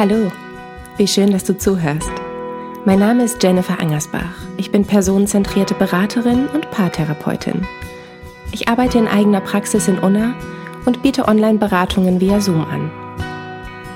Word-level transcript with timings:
Hallo, 0.00 0.32
wie 0.96 1.06
schön, 1.06 1.30
dass 1.30 1.44
du 1.44 1.56
zuhörst. 1.58 2.10
Mein 2.86 3.00
Name 3.00 3.22
ist 3.22 3.42
Jennifer 3.42 3.78
Angersbach. 3.78 4.32
Ich 4.56 4.70
bin 4.70 4.86
personenzentrierte 4.86 5.74
Beraterin 5.74 6.46
und 6.46 6.70
Paartherapeutin. 6.70 7.66
Ich 8.50 8.66
arbeite 8.66 8.96
in 8.96 9.06
eigener 9.06 9.42
Praxis 9.42 9.88
in 9.88 9.98
Unna 9.98 10.34
und 10.86 11.02
biete 11.02 11.28
Online-Beratungen 11.28 12.18
via 12.18 12.40
Zoom 12.40 12.64
an. 12.64 12.90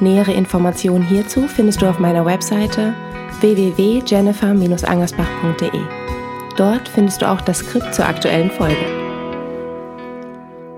Nähere 0.01 0.35
Informationen 0.35 1.07
hierzu 1.07 1.49
findest 1.49 1.81
du 1.81 1.87
auf 1.87 1.99
meiner 1.99 2.27
Webseite 2.27 2.93
www.jennifer-angersbach.de. 3.41 5.81
Dort 6.59 6.87
findest 6.87 7.23
du 7.23 7.31
auch 7.31 7.41
das 7.41 7.61
Skript 7.61 7.95
zur 7.95 8.07
aktuellen 8.07 8.51
Folge. 8.51 8.77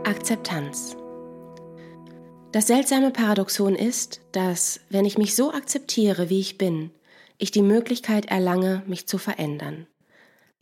Akzeptanz. 0.05 0.96
Das 2.57 2.69
seltsame 2.69 3.11
Paradoxon 3.11 3.75
ist, 3.75 4.23
dass, 4.33 4.81
wenn 4.89 5.05
ich 5.05 5.19
mich 5.19 5.37
so 5.37 5.53
akzeptiere, 5.53 6.31
wie 6.31 6.41
ich 6.41 6.57
bin, 6.57 6.91
ich 7.37 7.51
die 7.51 7.61
Möglichkeit 7.61 8.25
erlange, 8.31 8.83
mich 8.87 9.07
zu 9.07 9.19
verändern. 9.19 9.87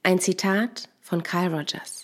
Ein 0.03 0.19
Zitat 0.19 0.89
von 1.01 1.23
Carl 1.23 1.55
Rogers. 1.55 2.03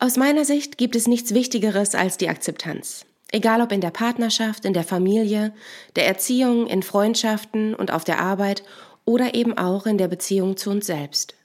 Aus 0.00 0.16
meiner 0.16 0.44
Sicht 0.44 0.76
gibt 0.76 0.96
es 0.96 1.06
nichts 1.06 1.34
Wichtigeres 1.34 1.94
als 1.94 2.16
die 2.16 2.28
Akzeptanz. 2.28 3.06
Egal 3.30 3.60
ob 3.60 3.70
in 3.70 3.80
der 3.80 3.92
Partnerschaft, 3.92 4.64
in 4.64 4.72
der 4.72 4.82
Familie, 4.82 5.54
der 5.94 6.08
Erziehung, 6.08 6.66
in 6.66 6.82
Freundschaften 6.82 7.76
und 7.76 7.92
auf 7.92 8.02
der 8.02 8.18
Arbeit 8.18 8.64
oder 9.04 9.34
eben 9.34 9.56
auch 9.56 9.86
in 9.86 9.98
der 9.98 10.08
Beziehung 10.08 10.56
zu 10.56 10.70
uns 10.70 10.84
selbst. 10.86 11.36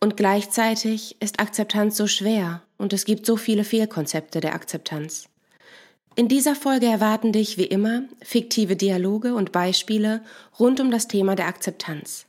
Und 0.00 0.16
gleichzeitig 0.16 1.20
ist 1.20 1.38
Akzeptanz 1.38 1.98
so 1.98 2.06
schwer 2.06 2.62
und 2.78 2.94
es 2.94 3.04
gibt 3.04 3.26
so 3.26 3.36
viele 3.36 3.64
Fehlkonzepte 3.64 4.40
der 4.40 4.54
Akzeptanz. 4.54 5.28
In 6.16 6.28
dieser 6.28 6.54
Folge 6.54 6.86
erwarten 6.86 7.32
dich 7.32 7.58
wie 7.58 7.64
immer 7.64 8.04
fiktive 8.22 8.76
Dialoge 8.76 9.34
und 9.34 9.50
Beispiele 9.50 10.20
rund 10.60 10.78
um 10.78 10.92
das 10.92 11.08
Thema 11.08 11.34
der 11.34 11.48
Akzeptanz. 11.48 12.26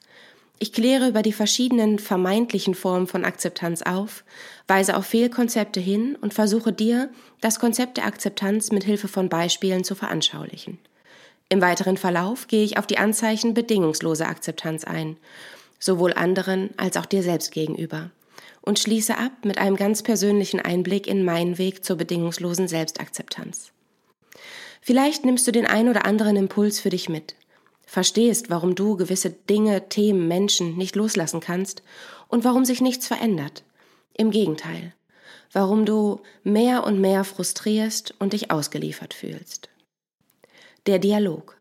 Ich 0.57 0.73
kläre 0.73 1.07
über 1.07 1.21
die 1.21 1.33
verschiedenen 1.33 1.99
vermeintlichen 1.99 2.73
Formen 2.73 3.05
von 3.05 3.25
Akzeptanz 3.25 3.83
auf, 3.83 4.23
weise 4.67 4.97
auf 4.97 5.05
Fehlkonzepte 5.05 5.79
hin 5.79 6.17
und 6.19 6.33
versuche 6.33 6.73
dir, 6.73 7.09
das 7.41 7.59
Konzept 7.59 7.97
der 7.97 8.07
Akzeptanz 8.07 8.71
mit 8.71 8.83
Hilfe 8.83 9.07
von 9.07 9.29
Beispielen 9.29 9.83
zu 9.83 9.93
veranschaulichen. 9.93 10.79
Im 11.49 11.61
weiteren 11.61 11.97
Verlauf 11.97 12.47
gehe 12.47 12.63
ich 12.63 12.79
auf 12.79 12.88
die 12.88 12.97
Anzeichen 12.97 13.53
bedingungsloser 13.53 14.27
Akzeptanz 14.27 14.83
ein, 14.83 15.17
sowohl 15.77 16.13
anderen 16.13 16.71
als 16.77 16.97
auch 16.97 17.05
dir 17.05 17.21
selbst 17.21 17.51
gegenüber, 17.51 18.09
und 18.61 18.79
schließe 18.79 19.15
ab 19.15 19.31
mit 19.43 19.59
einem 19.59 19.75
ganz 19.75 20.01
persönlichen 20.01 20.59
Einblick 20.59 21.05
in 21.05 21.23
meinen 21.23 21.59
Weg 21.59 21.85
zur 21.85 21.97
bedingungslosen 21.97 22.67
Selbstakzeptanz. 22.67 23.74
Vielleicht 24.81 25.25
nimmst 25.25 25.47
du 25.47 25.52
den 25.52 25.66
ein 25.66 25.89
oder 25.89 26.05
anderen 26.05 26.36
Impuls 26.36 26.80
für 26.80 26.89
dich 26.89 27.09
mit, 27.09 27.36
verstehst, 27.86 28.50
warum 28.50 28.75
du 28.75 28.97
gewisse 28.97 29.30
Dinge, 29.30 29.89
Themen, 29.89 30.28
Menschen 30.28 30.78
nicht 30.78 30.95
loslassen 30.95 31.39
kannst 31.39 31.83
und 32.28 32.44
warum 32.44 32.66
sich 32.66 32.81
nichts 32.81 33.08
verändert. 33.08 33.63
Im 34.17 34.31
Gegenteil, 34.31 34.94
warum 35.52 35.86
du 35.86 36.22
mehr 36.44 36.83
und 36.83 37.00
mehr 37.00 37.23
frustrierst 37.23 38.13
und 38.19 38.33
dich 38.33 38.52
ausgeliefert 38.52 39.13
fühlst. 39.13 39.69
Der 40.86 41.00
Dialog. 41.00 41.58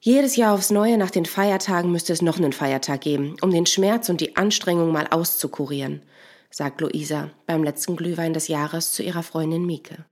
Jedes 0.00 0.36
Jahr 0.36 0.54
aufs 0.54 0.70
Neue 0.70 0.96
nach 0.96 1.10
den 1.10 1.26
Feiertagen 1.26 1.92
müsste 1.92 2.12
es 2.12 2.22
noch 2.22 2.38
einen 2.38 2.54
Feiertag 2.54 3.02
geben, 3.02 3.36
um 3.42 3.50
den 3.50 3.66
Schmerz 3.66 4.08
und 4.08 4.20
die 4.20 4.34
Anstrengung 4.36 4.92
mal 4.92 5.06
auszukurieren, 5.10 6.02
sagt 6.50 6.80
Luisa 6.80 7.30
beim 7.46 7.62
letzten 7.62 7.96
Glühwein 7.96 8.32
des 8.32 8.48
Jahres 8.48 8.92
zu 8.92 9.02
ihrer 9.02 9.22
Freundin 9.22 9.66
Mieke. 9.66 10.06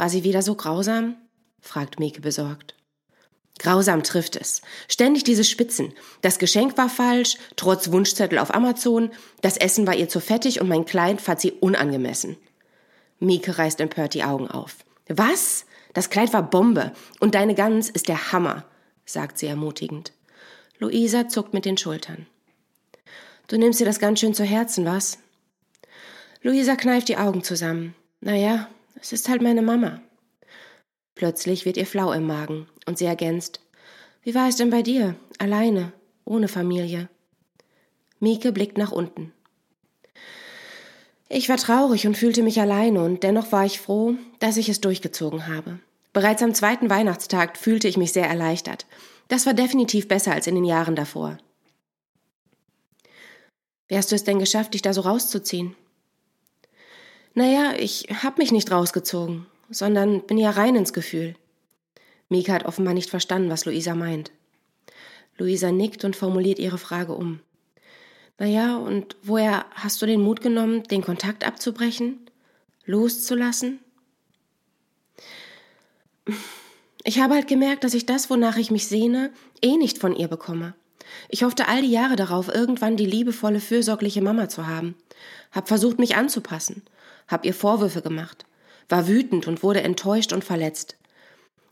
War 0.00 0.08
sie 0.08 0.24
wieder 0.24 0.40
so 0.40 0.54
grausam? 0.54 1.16
fragt 1.60 2.00
Meke 2.00 2.22
besorgt. 2.22 2.74
Grausam 3.58 4.02
trifft 4.02 4.34
es. 4.34 4.62
Ständig 4.88 5.24
diese 5.24 5.44
Spitzen. 5.44 5.92
Das 6.22 6.38
Geschenk 6.38 6.78
war 6.78 6.88
falsch, 6.88 7.36
trotz 7.54 7.92
Wunschzettel 7.92 8.38
auf 8.38 8.54
Amazon, 8.54 9.10
das 9.42 9.58
Essen 9.58 9.86
war 9.86 9.94
ihr 9.94 10.08
zu 10.08 10.20
fettig 10.20 10.62
und 10.62 10.68
mein 10.68 10.86
Kleid 10.86 11.20
fand 11.20 11.40
sie 11.40 11.52
unangemessen. 11.52 12.38
Mieke 13.18 13.58
reißt 13.58 13.78
empört 13.82 14.14
die 14.14 14.24
Augen 14.24 14.48
auf. 14.48 14.76
Was? 15.06 15.66
Das 15.92 16.08
Kleid 16.08 16.32
war 16.32 16.48
Bombe 16.48 16.94
und 17.18 17.34
deine 17.34 17.54
Gans 17.54 17.90
ist 17.90 18.08
der 18.08 18.32
Hammer, 18.32 18.64
sagt 19.04 19.36
sie 19.36 19.48
ermutigend. 19.48 20.14
Luisa 20.78 21.28
zuckt 21.28 21.52
mit 21.52 21.66
den 21.66 21.76
Schultern. 21.76 22.26
Du 23.48 23.58
nimmst 23.58 23.80
dir 23.80 23.84
das 23.84 23.98
ganz 23.98 24.20
schön 24.20 24.32
zu 24.32 24.44
Herzen, 24.44 24.86
was? 24.86 25.18
Luisa 26.40 26.76
kneift 26.76 27.10
die 27.10 27.18
Augen 27.18 27.44
zusammen. 27.44 27.94
Naja, 28.22 28.70
es 29.00 29.12
ist 29.12 29.28
halt 29.28 29.42
meine 29.42 29.62
Mama. 29.62 30.00
Plötzlich 31.14 31.64
wird 31.64 31.76
ihr 31.76 31.86
flau 31.86 32.12
im 32.12 32.26
Magen 32.26 32.66
und 32.86 32.98
sie 32.98 33.04
ergänzt. 33.04 33.60
Wie 34.22 34.34
war 34.34 34.48
es 34.48 34.56
denn 34.56 34.70
bei 34.70 34.82
dir? 34.82 35.16
Alleine, 35.38 35.92
ohne 36.24 36.48
Familie. 36.48 37.08
Mieke 38.18 38.52
blickt 38.52 38.78
nach 38.78 38.92
unten. 38.92 39.32
Ich 41.28 41.48
war 41.48 41.56
traurig 41.56 42.06
und 42.06 42.16
fühlte 42.16 42.42
mich 42.42 42.60
alleine 42.60 43.02
und 43.02 43.22
dennoch 43.22 43.52
war 43.52 43.64
ich 43.64 43.80
froh, 43.80 44.14
dass 44.40 44.56
ich 44.56 44.68
es 44.68 44.80
durchgezogen 44.80 45.46
habe. 45.46 45.78
Bereits 46.12 46.42
am 46.42 46.54
zweiten 46.54 46.90
Weihnachtstag 46.90 47.56
fühlte 47.56 47.86
ich 47.86 47.96
mich 47.96 48.12
sehr 48.12 48.26
erleichtert. 48.26 48.86
Das 49.28 49.46
war 49.46 49.54
definitiv 49.54 50.08
besser 50.08 50.32
als 50.32 50.48
in 50.48 50.56
den 50.56 50.64
Jahren 50.64 50.96
davor. 50.96 51.38
Wie 53.86 53.96
hast 53.96 54.10
du 54.10 54.16
es 54.16 54.24
denn 54.24 54.38
geschafft, 54.38 54.74
dich 54.74 54.82
da 54.82 54.92
so 54.92 55.02
rauszuziehen? 55.02 55.76
Naja, 57.34 57.74
ich 57.78 58.08
hab 58.22 58.38
mich 58.38 58.50
nicht 58.50 58.70
rausgezogen, 58.70 59.46
sondern 59.70 60.22
bin 60.22 60.36
ja 60.36 60.50
rein 60.50 60.74
ins 60.74 60.92
Gefühl. 60.92 61.36
Mika 62.28 62.52
hat 62.52 62.64
offenbar 62.64 62.94
nicht 62.94 63.10
verstanden, 63.10 63.50
was 63.50 63.64
Luisa 63.64 63.94
meint. 63.94 64.32
Luisa 65.38 65.70
nickt 65.70 66.04
und 66.04 66.16
formuliert 66.16 66.58
ihre 66.58 66.78
Frage 66.78 67.12
um. 67.12 67.40
Naja, 68.38 68.76
und 68.76 69.16
woher 69.22 69.66
hast 69.74 70.02
du 70.02 70.06
den 70.06 70.20
Mut 70.20 70.40
genommen, 70.40 70.82
den 70.84 71.02
Kontakt 71.02 71.46
abzubrechen? 71.46 72.18
Loszulassen? 72.84 73.78
Ich 77.04 77.20
habe 77.20 77.34
halt 77.34 77.48
gemerkt, 77.48 77.84
dass 77.84 77.94
ich 77.94 78.06
das, 78.06 78.28
wonach 78.28 78.56
ich 78.56 78.70
mich 78.70 78.86
sehne, 78.86 79.32
eh 79.62 79.76
nicht 79.76 79.98
von 79.98 80.16
ihr 80.16 80.28
bekomme. 80.28 80.74
Ich 81.28 81.42
hoffte 81.42 81.68
all 81.68 81.82
die 81.82 81.90
Jahre 81.90 82.16
darauf, 82.16 82.48
irgendwann 82.48 82.96
die 82.96 83.06
liebevolle, 83.06 83.60
fürsorgliche 83.60 84.22
Mama 84.22 84.48
zu 84.48 84.66
haben. 84.66 84.94
Hab 85.52 85.68
versucht, 85.68 85.98
mich 85.98 86.16
anzupassen 86.16 86.82
hab 87.30 87.46
ihr 87.46 87.54
Vorwürfe 87.54 88.02
gemacht, 88.02 88.44
war 88.88 89.06
wütend 89.06 89.46
und 89.46 89.62
wurde 89.62 89.82
enttäuscht 89.82 90.32
und 90.32 90.44
verletzt. 90.44 90.96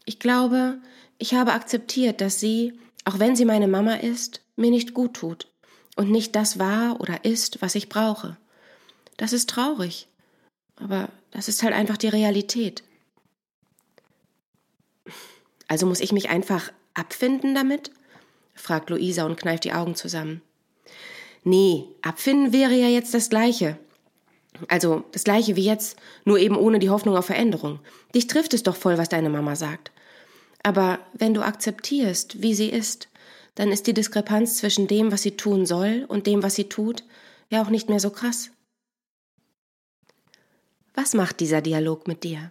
Ich 0.05 0.19
glaube, 0.19 0.79
ich 1.19 1.35
habe 1.35 1.53
akzeptiert, 1.53 2.21
dass 2.21 2.41
sie, 2.41 2.79
auch 3.05 3.19
wenn 3.19 3.37
sie 3.37 3.45
meine 3.45 3.69
Mama 3.69 3.95
ist, 3.95 4.41
mir 4.57 4.71
nicht 4.71 4.95
gut 4.95 5.15
tut 5.15 5.49
und 5.97 6.11
nicht 6.11 6.37
das 6.37 6.59
war 6.59 7.01
oder 7.01 7.25
ist, 7.25 7.61
was 7.61 7.75
ich 7.75 7.89
brauche. 7.89 8.37
Das 9.17 9.33
ist 9.33 9.51
traurig, 9.51 10.09
aber 10.77 11.09
das 11.33 11.49
ist 11.49 11.63
halt 11.63 11.75
einfach 11.75 11.97
die 11.97 12.09
Realität. 12.09 12.85
Also 15.67 15.87
muss 15.87 16.01
ich 16.01 16.13
mich 16.13 16.31
einfach 16.31 16.73
abfinden 16.95 17.55
damit? 17.55 17.91
fragt 18.55 18.91
Luisa 18.91 19.25
und 19.25 19.37
kneift 19.37 19.65
die 19.65 19.73
Augen 19.73 19.95
zusammen. 19.95 20.41
Nee, 21.45 21.87
abfinden 22.03 22.53
wäre 22.53 22.75
ja 22.75 22.89
jetzt 22.89 23.15
das 23.15 23.29
Gleiche. 23.29 23.79
Also 24.67 25.05
das 25.13 25.25
gleiche 25.25 25.57
wie 25.57 25.65
jetzt, 25.65 25.97
nur 26.25 26.39
eben 26.39 26.57
ohne 26.57 26.79
die 26.79 26.91
Hoffnung 26.91 27.17
auf 27.17 27.27
Veränderung. 27.27 27.81
Dich 28.15 28.27
trifft 28.27 28.55
es 28.55 28.63
doch 28.63 28.77
voll, 28.77 28.99
was 28.99 29.09
deine 29.09 29.31
Mama 29.31 29.55
sagt. 29.55 29.93
Aber 30.63 30.99
wenn 31.13 31.35
du 31.35 31.43
akzeptierst, 31.43 32.43
wie 32.43 32.55
sie 32.55 32.69
ist, 32.69 33.09
dann 33.55 33.71
ist 33.71 33.87
die 33.87 33.95
Diskrepanz 33.95 34.59
zwischen 34.59 34.87
dem, 34.87 35.13
was 35.13 35.23
sie 35.23 35.37
tun 35.37 35.67
soll 35.67 36.05
und 36.09 36.27
dem, 36.27 36.43
was 36.43 36.55
sie 36.55 36.69
tut, 36.69 37.05
ja 37.51 37.63
auch 37.63 37.71
nicht 37.71 37.89
mehr 37.89 38.01
so 38.01 38.11
krass. 38.11 38.51
Was 40.95 41.15
macht 41.15 41.41
dieser 41.41 41.61
Dialog 41.61 42.09
mit 42.09 42.25
dir? 42.25 42.51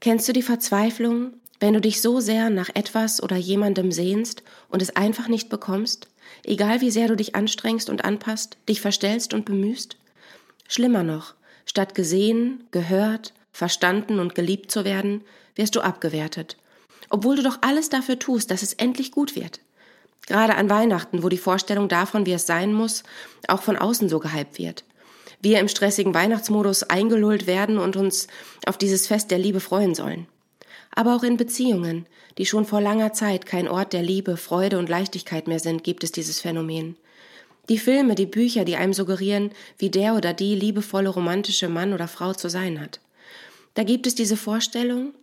Kennst 0.00 0.26
du 0.26 0.32
die 0.32 0.42
Verzweiflung, 0.42 1.34
wenn 1.60 1.74
du 1.74 1.80
dich 1.80 2.00
so 2.00 2.20
sehr 2.20 2.48
nach 2.48 2.70
etwas 2.74 3.22
oder 3.22 3.36
jemandem 3.36 3.92
sehnst 3.92 4.42
und 4.70 4.80
es 4.80 4.96
einfach 4.96 5.28
nicht 5.28 5.50
bekommst, 5.50 6.08
egal 6.50 6.80
wie 6.80 6.90
sehr 6.90 7.08
du 7.08 7.16
dich 7.16 7.34
anstrengst 7.34 7.88
und 7.88 8.04
anpasst, 8.04 8.58
dich 8.68 8.80
verstellst 8.80 9.32
und 9.32 9.44
bemühst? 9.44 9.96
Schlimmer 10.68 11.02
noch, 11.02 11.34
statt 11.64 11.94
gesehen, 11.94 12.64
gehört, 12.72 13.32
verstanden 13.52 14.18
und 14.18 14.34
geliebt 14.34 14.70
zu 14.70 14.84
werden, 14.84 15.22
wirst 15.54 15.76
du 15.76 15.80
abgewertet, 15.80 16.56
obwohl 17.08 17.36
du 17.36 17.42
doch 17.42 17.58
alles 17.62 17.88
dafür 17.88 18.18
tust, 18.18 18.50
dass 18.50 18.62
es 18.62 18.72
endlich 18.74 19.12
gut 19.12 19.36
wird. 19.36 19.60
Gerade 20.26 20.56
an 20.56 20.68
Weihnachten, 20.68 21.22
wo 21.22 21.28
die 21.28 21.38
Vorstellung 21.38 21.88
davon, 21.88 22.26
wie 22.26 22.32
es 22.32 22.46
sein 22.46 22.72
muss, 22.72 23.04
auch 23.48 23.62
von 23.62 23.76
außen 23.76 24.08
so 24.08 24.18
gehypt 24.18 24.58
wird. 24.58 24.84
Wir 25.40 25.60
im 25.60 25.68
stressigen 25.68 26.14
Weihnachtsmodus 26.14 26.82
eingelullt 26.84 27.46
werden 27.46 27.78
und 27.78 27.96
uns 27.96 28.26
auf 28.66 28.76
dieses 28.76 29.06
Fest 29.06 29.30
der 29.30 29.38
Liebe 29.38 29.60
freuen 29.60 29.94
sollen 29.94 30.26
aber 30.94 31.14
auch 31.14 31.22
in 31.22 31.36
Beziehungen, 31.36 32.06
die 32.38 32.46
schon 32.46 32.64
vor 32.64 32.80
langer 32.80 33.12
Zeit 33.12 33.46
kein 33.46 33.68
Ort 33.68 33.92
der 33.92 34.02
Liebe, 34.02 34.36
Freude 34.36 34.78
und 34.78 34.88
Leichtigkeit 34.88 35.46
mehr 35.46 35.60
sind, 35.60 35.84
gibt 35.84 36.04
es 36.04 36.12
dieses 36.12 36.40
Phänomen. 36.40 36.96
Die 37.68 37.78
Filme, 37.78 38.16
die 38.16 38.26
Bücher, 38.26 38.64
die 38.64 38.76
einem 38.76 38.92
suggerieren, 38.92 39.52
wie 39.78 39.90
der 39.90 40.14
oder 40.14 40.32
die 40.32 40.54
liebevolle 40.54 41.08
romantische 41.08 41.68
Mann 41.68 41.92
oder 41.92 42.08
Frau 42.08 42.32
zu 42.32 42.48
sein 42.50 42.80
hat. 42.80 43.00
Da 43.74 43.84
gibt 43.84 44.06
es 44.06 44.16
diese 44.16 44.36
Vorstellung, 44.36 45.14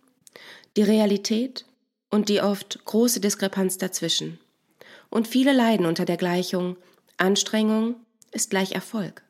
die 0.77 0.83
Realität 0.83 1.65
und 2.09 2.29
die 2.29 2.41
oft 2.41 2.85
große 2.85 3.19
Diskrepanz 3.19 3.77
dazwischen. 3.77 4.39
Und 5.09 5.27
viele 5.27 5.51
leiden 5.51 5.85
unter 5.85 6.05
der 6.05 6.17
Gleichung 6.17 6.77
Anstrengung 7.17 7.95
ist 8.31 8.51
gleich 8.51 8.73
Erfolg. 8.73 9.23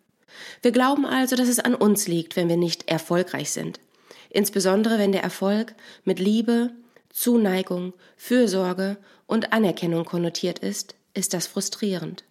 Wir 0.62 0.72
glauben 0.72 1.06
also, 1.06 1.36
dass 1.36 1.48
es 1.48 1.60
an 1.60 1.74
uns 1.74 2.08
liegt, 2.08 2.36
wenn 2.36 2.50
wir 2.50 2.58
nicht 2.58 2.88
erfolgreich 2.88 3.52
sind. 3.52 3.80
Insbesondere 4.30 4.98
wenn 4.98 5.12
der 5.12 5.24
Erfolg 5.24 5.76
mit 6.04 6.20
Liebe, 6.20 6.72
Zuneigung, 7.10 7.94
Fürsorge 8.16 8.98
und 9.26 9.54
Anerkennung 9.54 10.06
konnotiert 10.06 10.60
ist, 10.60 10.96
ist 11.14 11.34
das 11.34 11.48
frustrierend. 11.48 12.24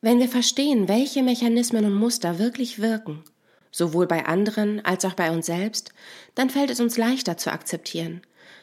Wenn 0.00 0.18
wir 0.18 0.28
verstehen, 0.28 0.86
welche 0.86 1.22
Mechanismen 1.22 1.84
und 1.84 1.94
Muster 1.94 2.38
wirklich 2.38 2.78
wirken, 2.80 3.24
sowohl 3.70 4.06
bei 4.06 4.26
anderen 4.26 4.84
als 4.84 5.04
auch 5.04 5.14
bei 5.14 5.30
uns 5.30 5.46
selbst, 5.46 5.92
dann 6.34 6.50
fällt 6.50 6.70
es 6.70 6.80
uns 6.80 6.96
leichter 6.96 7.36
zu 7.36 7.50
akzeptieren, 7.50 8.20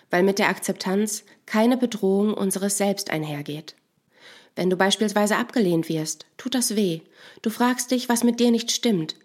weil 0.10 0.24
mit 0.24 0.40
der 0.40 0.50
Akzeptanz 0.50 1.24
keine 1.46 1.78
Bedrohung 1.78 2.34
unseres 2.34 2.78
Selbst 2.78 3.10
einhergeht. 3.10 3.76
Wenn 4.56 4.70
du 4.70 4.76
beispielsweise 4.76 5.38
abgelehnt 5.38 5.90
wirst, 5.90 6.26
tut 6.38 6.56
das 6.56 6.76
weh. 6.76 7.02
Du 7.42 7.50
fragst 7.50 7.92
dich, 7.92 8.08
was 8.08 8.24
mit 8.24 8.40
dir 8.40 8.52
nicht 8.52 8.72
stimmt. 8.72 9.16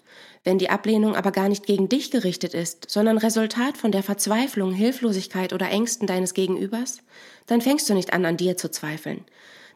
Wenn 0.44 0.58
die 0.58 0.70
Ablehnung 0.70 1.16
aber 1.16 1.32
gar 1.32 1.48
nicht 1.48 1.66
gegen 1.66 1.88
dich 1.88 2.10
gerichtet 2.10 2.54
ist, 2.54 2.88
sondern 2.88 3.18
Resultat 3.18 3.76
von 3.76 3.90
der 3.90 4.02
Verzweiflung, 4.02 4.72
Hilflosigkeit 4.72 5.52
oder 5.52 5.68
Ängsten 5.68 6.06
deines 6.06 6.34
Gegenübers, 6.34 6.98
dann 7.46 7.60
fängst 7.60 7.88
du 7.88 7.94
nicht 7.94 8.12
an, 8.12 8.24
an 8.24 8.36
dir 8.36 8.56
zu 8.56 8.70
zweifeln. 8.70 9.24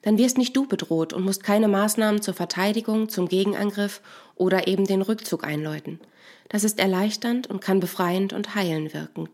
Dann 0.02 0.16
wirst 0.16 0.38
nicht 0.38 0.56
du 0.56 0.66
bedroht 0.66 1.12
und 1.12 1.24
musst 1.24 1.42
keine 1.42 1.68
Maßnahmen 1.68 2.22
zur 2.22 2.34
Verteidigung, 2.34 3.08
zum 3.08 3.28
Gegenangriff 3.28 4.00
oder 4.34 4.66
eben 4.66 4.86
den 4.86 5.02
Rückzug 5.02 5.44
einläuten. 5.44 6.00
Das 6.48 6.64
ist 6.64 6.78
erleichternd 6.78 7.48
und 7.48 7.60
kann 7.60 7.80
befreiend 7.80 8.32
und 8.32 8.54
heilend 8.54 8.94
wirken. 8.94 9.28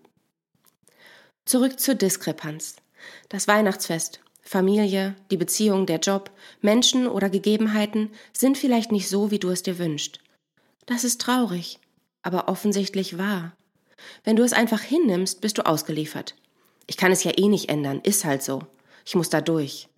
Zurück 1.45 1.79
zur 1.79 1.95
Diskrepanz. 1.95 2.77
Das 3.29 3.47
Weihnachtsfest, 3.47 4.21
Familie, 4.43 5.15
die 5.31 5.37
Beziehung, 5.37 5.87
der 5.87 5.99
Job, 5.99 6.31
Menschen 6.61 7.07
oder 7.07 7.31
Gegebenheiten 7.31 8.11
sind 8.33 8.59
vielleicht 8.59 8.93
nicht 8.93 9.09
so, 9.09 9.31
wie 9.31 9.39
du 9.39 9.51
es 9.51 9.63
dir 9.63 9.79
wünschst. 9.79 10.21
Das 10.87 11.05
ist 11.05 11.21
traurig, 11.21 11.79
aber 12.23 12.49
offensichtlich 12.49 13.19
wahr. 13.19 13.53
Wenn 14.25 14.37
du 14.37 14.45
es 14.45 14.53
einfach 14.53 14.81
hinnimmst, 14.81 15.41
bist 15.41 15.59
du 15.59 15.67
ausgeliefert. 15.67 16.35
Ich 16.87 16.97
kann 16.97 17.13
es 17.13 17.25
ja 17.25 17.33
eh 17.37 17.49
nicht 17.49 17.69
ändern, 17.69 18.01
ist 18.03 18.25
halt 18.25 18.43
so. 18.43 18.63
Ich 19.05 19.15
muss 19.15 19.29
da 19.29 19.41
durch. 19.41 19.89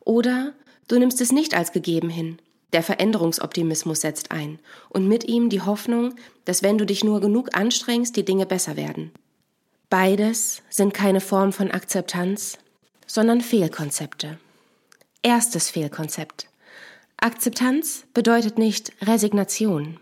Oder 0.00 0.52
du 0.88 0.98
nimmst 0.98 1.20
es 1.20 1.32
nicht 1.32 1.54
als 1.54 1.72
gegeben 1.72 2.10
hin. 2.10 2.38
Der 2.74 2.82
Veränderungsoptimismus 2.82 4.00
setzt 4.00 4.32
ein 4.32 4.58
und 4.88 5.06
mit 5.08 5.24
ihm 5.24 5.48
die 5.48 5.62
Hoffnung, 5.62 6.14
dass 6.44 6.62
wenn 6.62 6.76
du 6.76 6.84
dich 6.84 7.04
nur 7.04 7.20
genug 7.20 7.56
anstrengst, 7.56 8.16
die 8.16 8.24
Dinge 8.24 8.46
besser 8.46 8.76
werden. 8.76 9.12
Beides 9.90 10.62
sind 10.70 10.92
keine 10.92 11.20
Form 11.20 11.52
von 11.52 11.70
Akzeptanz, 11.70 12.58
sondern 13.06 13.40
Fehlkonzepte. 13.40 14.38
Erstes 15.22 15.70
Fehlkonzept. 15.70 16.48
Akzeptanz 17.16 18.04
bedeutet 18.12 18.58
nicht 18.58 18.92
Resignation. 19.00 20.00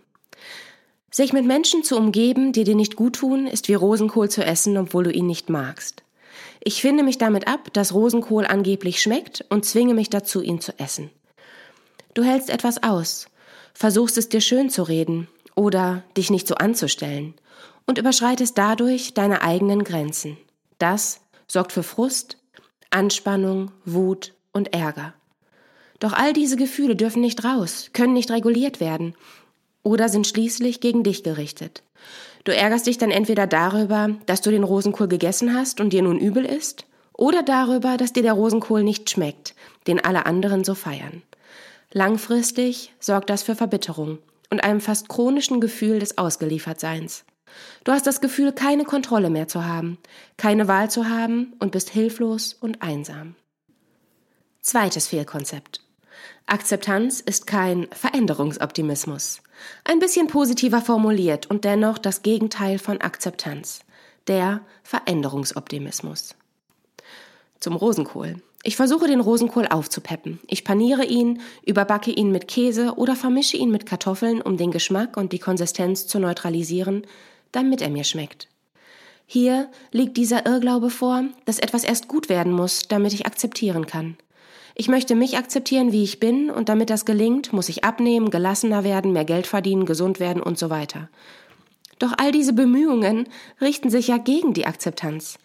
Sich 1.14 1.34
mit 1.34 1.44
Menschen 1.44 1.84
zu 1.84 1.98
umgeben, 1.98 2.52
die 2.52 2.64
dir 2.64 2.74
nicht 2.74 2.96
gut 2.96 3.16
tun, 3.16 3.46
ist 3.46 3.68
wie 3.68 3.74
Rosenkohl 3.74 4.30
zu 4.30 4.42
essen, 4.42 4.78
obwohl 4.78 5.04
du 5.04 5.12
ihn 5.12 5.26
nicht 5.26 5.50
magst. 5.50 6.02
Ich 6.64 6.80
finde 6.80 7.02
mich 7.02 7.18
damit 7.18 7.46
ab, 7.46 7.70
dass 7.74 7.92
Rosenkohl 7.92 8.46
angeblich 8.46 9.02
schmeckt 9.02 9.44
und 9.50 9.66
zwinge 9.66 9.92
mich 9.92 10.08
dazu, 10.08 10.40
ihn 10.40 10.62
zu 10.62 10.78
essen. 10.78 11.10
Du 12.14 12.22
hältst 12.22 12.48
etwas 12.48 12.82
aus, 12.82 13.26
versuchst 13.74 14.16
es 14.16 14.30
dir 14.30 14.40
schön 14.40 14.70
zu 14.70 14.84
reden 14.84 15.28
oder 15.54 16.02
dich 16.16 16.30
nicht 16.30 16.48
so 16.48 16.54
anzustellen 16.54 17.34
und 17.86 17.98
überschreitest 17.98 18.56
dadurch 18.56 19.12
deine 19.12 19.42
eigenen 19.42 19.84
Grenzen. 19.84 20.38
Das 20.78 21.20
sorgt 21.46 21.72
für 21.72 21.82
Frust, 21.82 22.38
Anspannung, 22.88 23.70
Wut 23.84 24.32
und 24.54 24.72
Ärger. 24.72 25.12
Doch 26.00 26.14
all 26.14 26.32
diese 26.32 26.56
Gefühle 26.56 26.96
dürfen 26.96 27.20
nicht 27.20 27.44
raus, 27.44 27.90
können 27.92 28.14
nicht 28.14 28.30
reguliert 28.30 28.80
werden 28.80 29.14
oder 29.82 30.08
sind 30.08 30.26
schließlich 30.26 30.80
gegen 30.80 31.02
dich 31.02 31.22
gerichtet. 31.22 31.82
Du 32.44 32.54
ärgerst 32.54 32.86
dich 32.86 32.98
dann 32.98 33.10
entweder 33.10 33.46
darüber, 33.46 34.10
dass 34.26 34.40
du 34.40 34.50
den 34.50 34.64
Rosenkohl 34.64 35.08
gegessen 35.08 35.54
hast 35.54 35.80
und 35.80 35.92
dir 35.92 36.02
nun 36.02 36.18
übel 36.18 36.44
ist, 36.44 36.86
oder 37.12 37.42
darüber, 37.42 37.96
dass 37.96 38.12
dir 38.12 38.22
der 38.22 38.32
Rosenkohl 38.32 38.82
nicht 38.82 39.10
schmeckt, 39.10 39.54
den 39.86 40.00
alle 40.00 40.26
anderen 40.26 40.64
so 40.64 40.74
feiern. 40.74 41.22
Langfristig 41.92 42.92
sorgt 43.00 43.30
das 43.30 43.42
für 43.42 43.54
Verbitterung 43.54 44.18
und 44.50 44.64
einem 44.64 44.80
fast 44.80 45.08
chronischen 45.08 45.60
Gefühl 45.60 45.98
des 45.98 46.18
Ausgeliefertseins. 46.18 47.24
Du 47.84 47.92
hast 47.92 48.06
das 48.06 48.20
Gefühl, 48.20 48.52
keine 48.52 48.84
Kontrolle 48.84 49.28
mehr 49.28 49.46
zu 49.46 49.64
haben, 49.64 49.98
keine 50.36 50.68
Wahl 50.68 50.90
zu 50.90 51.08
haben 51.08 51.52
und 51.58 51.72
bist 51.72 51.90
hilflos 51.90 52.54
und 52.54 52.80
einsam. 52.82 53.34
Zweites 54.62 55.08
Fehlkonzept. 55.08 55.80
Akzeptanz 56.46 57.20
ist 57.20 57.46
kein 57.46 57.88
Veränderungsoptimismus. 57.90 59.42
Ein 59.84 59.98
bisschen 59.98 60.26
positiver 60.26 60.80
formuliert 60.80 61.50
und 61.50 61.64
dennoch 61.64 61.98
das 61.98 62.22
Gegenteil 62.22 62.78
von 62.78 63.00
Akzeptanz. 63.00 63.80
Der 64.28 64.60
Veränderungsoptimismus. 64.82 66.34
Zum 67.60 67.76
Rosenkohl. 67.76 68.36
Ich 68.64 68.76
versuche 68.76 69.08
den 69.08 69.20
Rosenkohl 69.20 69.66
aufzupeppen. 69.66 70.38
Ich 70.46 70.64
paniere 70.64 71.04
ihn, 71.04 71.40
überbacke 71.66 72.12
ihn 72.12 72.30
mit 72.30 72.46
Käse 72.46 72.94
oder 72.96 73.16
vermische 73.16 73.56
ihn 73.56 73.72
mit 73.72 73.86
Kartoffeln, 73.86 74.40
um 74.40 74.56
den 74.56 74.70
Geschmack 74.70 75.16
und 75.16 75.32
die 75.32 75.40
Konsistenz 75.40 76.06
zu 76.06 76.20
neutralisieren, 76.20 77.04
damit 77.50 77.82
er 77.82 77.90
mir 77.90 78.04
schmeckt. 78.04 78.48
Hier 79.26 79.68
liegt 79.90 80.16
dieser 80.16 80.46
Irrglaube 80.46 80.90
vor, 80.90 81.24
dass 81.44 81.58
etwas 81.58 81.84
erst 81.84 82.06
gut 82.06 82.28
werden 82.28 82.52
muss, 82.52 82.82
damit 82.88 83.12
ich 83.14 83.26
akzeptieren 83.26 83.86
kann. 83.86 84.16
Ich 84.74 84.88
möchte 84.88 85.14
mich 85.14 85.36
akzeptieren, 85.36 85.92
wie 85.92 86.02
ich 86.02 86.18
bin, 86.20 86.50
und 86.50 86.68
damit 86.68 86.90
das 86.90 87.04
gelingt, 87.04 87.52
muss 87.52 87.68
ich 87.68 87.84
abnehmen, 87.84 88.30
gelassener 88.30 88.84
werden, 88.84 89.12
mehr 89.12 89.24
Geld 89.24 89.46
verdienen, 89.46 89.86
gesund 89.86 90.18
werden 90.20 90.42
und 90.42 90.58
so 90.58 90.70
weiter. 90.70 91.08
Doch 91.98 92.14
all 92.16 92.32
diese 92.32 92.52
Bemühungen 92.52 93.28
richten 93.60 93.90
sich 93.90 94.08
ja 94.08 94.18
gegen 94.18 94.54
die 94.54 94.66
Akzeptanz. 94.66 95.38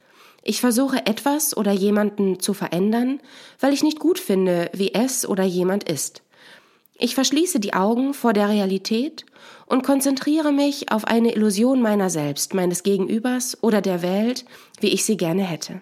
Ich 0.44 0.62
versuche 0.62 1.06
etwas 1.06 1.56
oder 1.58 1.72
jemanden 1.72 2.40
zu 2.40 2.54
verändern, 2.54 3.20
weil 3.60 3.74
ich 3.74 3.84
nicht 3.84 4.00
gut 4.00 4.18
finde, 4.18 4.72
wie 4.74 4.94
es 4.94 5.28
oder 5.28 5.44
jemand 5.44 5.84
ist. 5.84 6.24
Ich 6.98 7.14
verschließe 7.14 7.60
die 7.60 7.74
Augen 7.74 8.14
vor 8.14 8.34
der 8.34 8.50
Realität 8.50 9.26
und 9.68 9.84
konzentriere 9.84 10.52
mich 10.52 10.92
auf 10.92 11.06
eine 11.06 11.36
Illusion 11.36 11.82
meiner 11.82 12.10
selbst, 12.10 12.54
meines 12.54 12.82
Gegenübers 12.82 13.62
oder 13.62 13.82
der 13.82 14.02
Welt, 14.02 14.46
wie 14.80 14.88
ich 14.88 15.06
sie 15.06 15.18
gerne 15.18 15.44
hätte. 15.44 15.82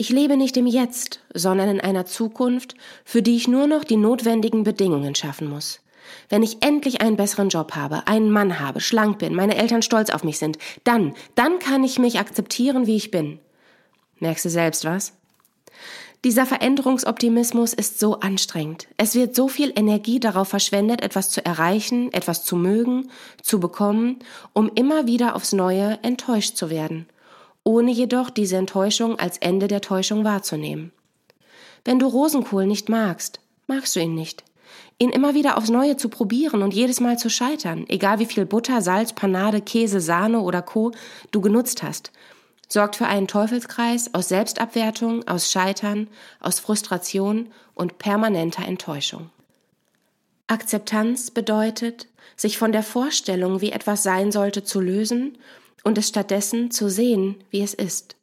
Ich 0.00 0.08
lebe 0.08 0.38
nicht 0.38 0.56
im 0.56 0.66
Jetzt, 0.66 1.20
sondern 1.34 1.68
in 1.68 1.78
einer 1.78 2.06
Zukunft, 2.06 2.74
für 3.04 3.20
die 3.20 3.36
ich 3.36 3.48
nur 3.48 3.66
noch 3.66 3.84
die 3.84 3.98
notwendigen 3.98 4.64
Bedingungen 4.64 5.14
schaffen 5.14 5.46
muss. 5.46 5.80
Wenn 6.30 6.42
ich 6.42 6.62
endlich 6.62 7.02
einen 7.02 7.18
besseren 7.18 7.50
Job 7.50 7.76
habe, 7.76 8.06
einen 8.06 8.30
Mann 8.30 8.60
habe, 8.60 8.80
schlank 8.80 9.18
bin, 9.18 9.34
meine 9.34 9.56
Eltern 9.56 9.82
stolz 9.82 10.08
auf 10.08 10.24
mich 10.24 10.38
sind, 10.38 10.56
dann, 10.84 11.12
dann 11.34 11.58
kann 11.58 11.84
ich 11.84 11.98
mich 11.98 12.18
akzeptieren, 12.18 12.86
wie 12.86 12.96
ich 12.96 13.10
bin. 13.10 13.40
Merkst 14.20 14.46
du 14.46 14.48
selbst 14.48 14.86
was? 14.86 15.12
Dieser 16.24 16.46
Veränderungsoptimismus 16.46 17.74
ist 17.74 18.00
so 18.00 18.20
anstrengend. 18.20 18.88
Es 18.96 19.14
wird 19.14 19.36
so 19.36 19.48
viel 19.48 19.70
Energie 19.76 20.18
darauf 20.18 20.48
verschwendet, 20.48 21.02
etwas 21.02 21.28
zu 21.28 21.44
erreichen, 21.44 22.10
etwas 22.14 22.42
zu 22.42 22.56
mögen, 22.56 23.10
zu 23.42 23.60
bekommen, 23.60 24.20
um 24.54 24.70
immer 24.74 25.06
wieder 25.06 25.36
aufs 25.36 25.52
Neue 25.52 25.98
enttäuscht 26.00 26.56
zu 26.56 26.70
werden, 26.70 27.06
ohne 27.64 27.90
jedoch 27.90 28.30
diese 28.30 28.56
Enttäuschung 28.56 29.18
als 29.18 29.38
Ende 29.38 29.68
der 29.68 29.80
Täuschung 29.80 30.24
wahrzunehmen. 30.24 30.92
Wenn 31.84 31.98
du 31.98 32.06
Rosenkohl 32.06 32.66
nicht 32.66 32.88
magst, 32.88 33.40
magst 33.66 33.96
du 33.96 34.00
ihn 34.00 34.14
nicht. 34.14 34.44
Ihn 34.98 35.10
immer 35.10 35.34
wieder 35.34 35.56
aufs 35.56 35.70
Neue 35.70 35.96
zu 35.96 36.08
probieren 36.08 36.62
und 36.62 36.74
jedes 36.74 37.00
Mal 37.00 37.18
zu 37.18 37.30
scheitern, 37.30 37.86
egal 37.88 38.18
wie 38.18 38.26
viel 38.26 38.44
Butter, 38.44 38.82
Salz, 38.82 39.12
Panade, 39.12 39.62
Käse, 39.62 40.00
Sahne 40.00 40.40
oder 40.40 40.62
Co. 40.62 40.92
du 41.30 41.40
genutzt 41.40 41.82
hast, 41.82 42.12
sorgt 42.68 42.96
für 42.96 43.06
einen 43.06 43.26
Teufelskreis 43.26 44.14
aus 44.14 44.28
Selbstabwertung, 44.28 45.26
aus 45.26 45.50
Scheitern, 45.50 46.08
aus 46.38 46.60
Frustration 46.60 47.48
und 47.74 47.98
permanenter 47.98 48.66
Enttäuschung. 48.66 49.30
Akzeptanz 50.46 51.30
bedeutet, 51.30 52.08
sich 52.36 52.58
von 52.58 52.72
der 52.72 52.82
Vorstellung, 52.82 53.60
wie 53.60 53.72
etwas 53.72 54.02
sein 54.02 54.32
sollte, 54.32 54.64
zu 54.64 54.80
lösen 54.80 55.38
und 55.84 55.98
es 55.98 56.08
stattdessen 56.08 56.70
zu 56.70 56.88
sehen, 56.88 57.42
wie 57.50 57.62
es 57.62 57.74
ist. 57.74 58.16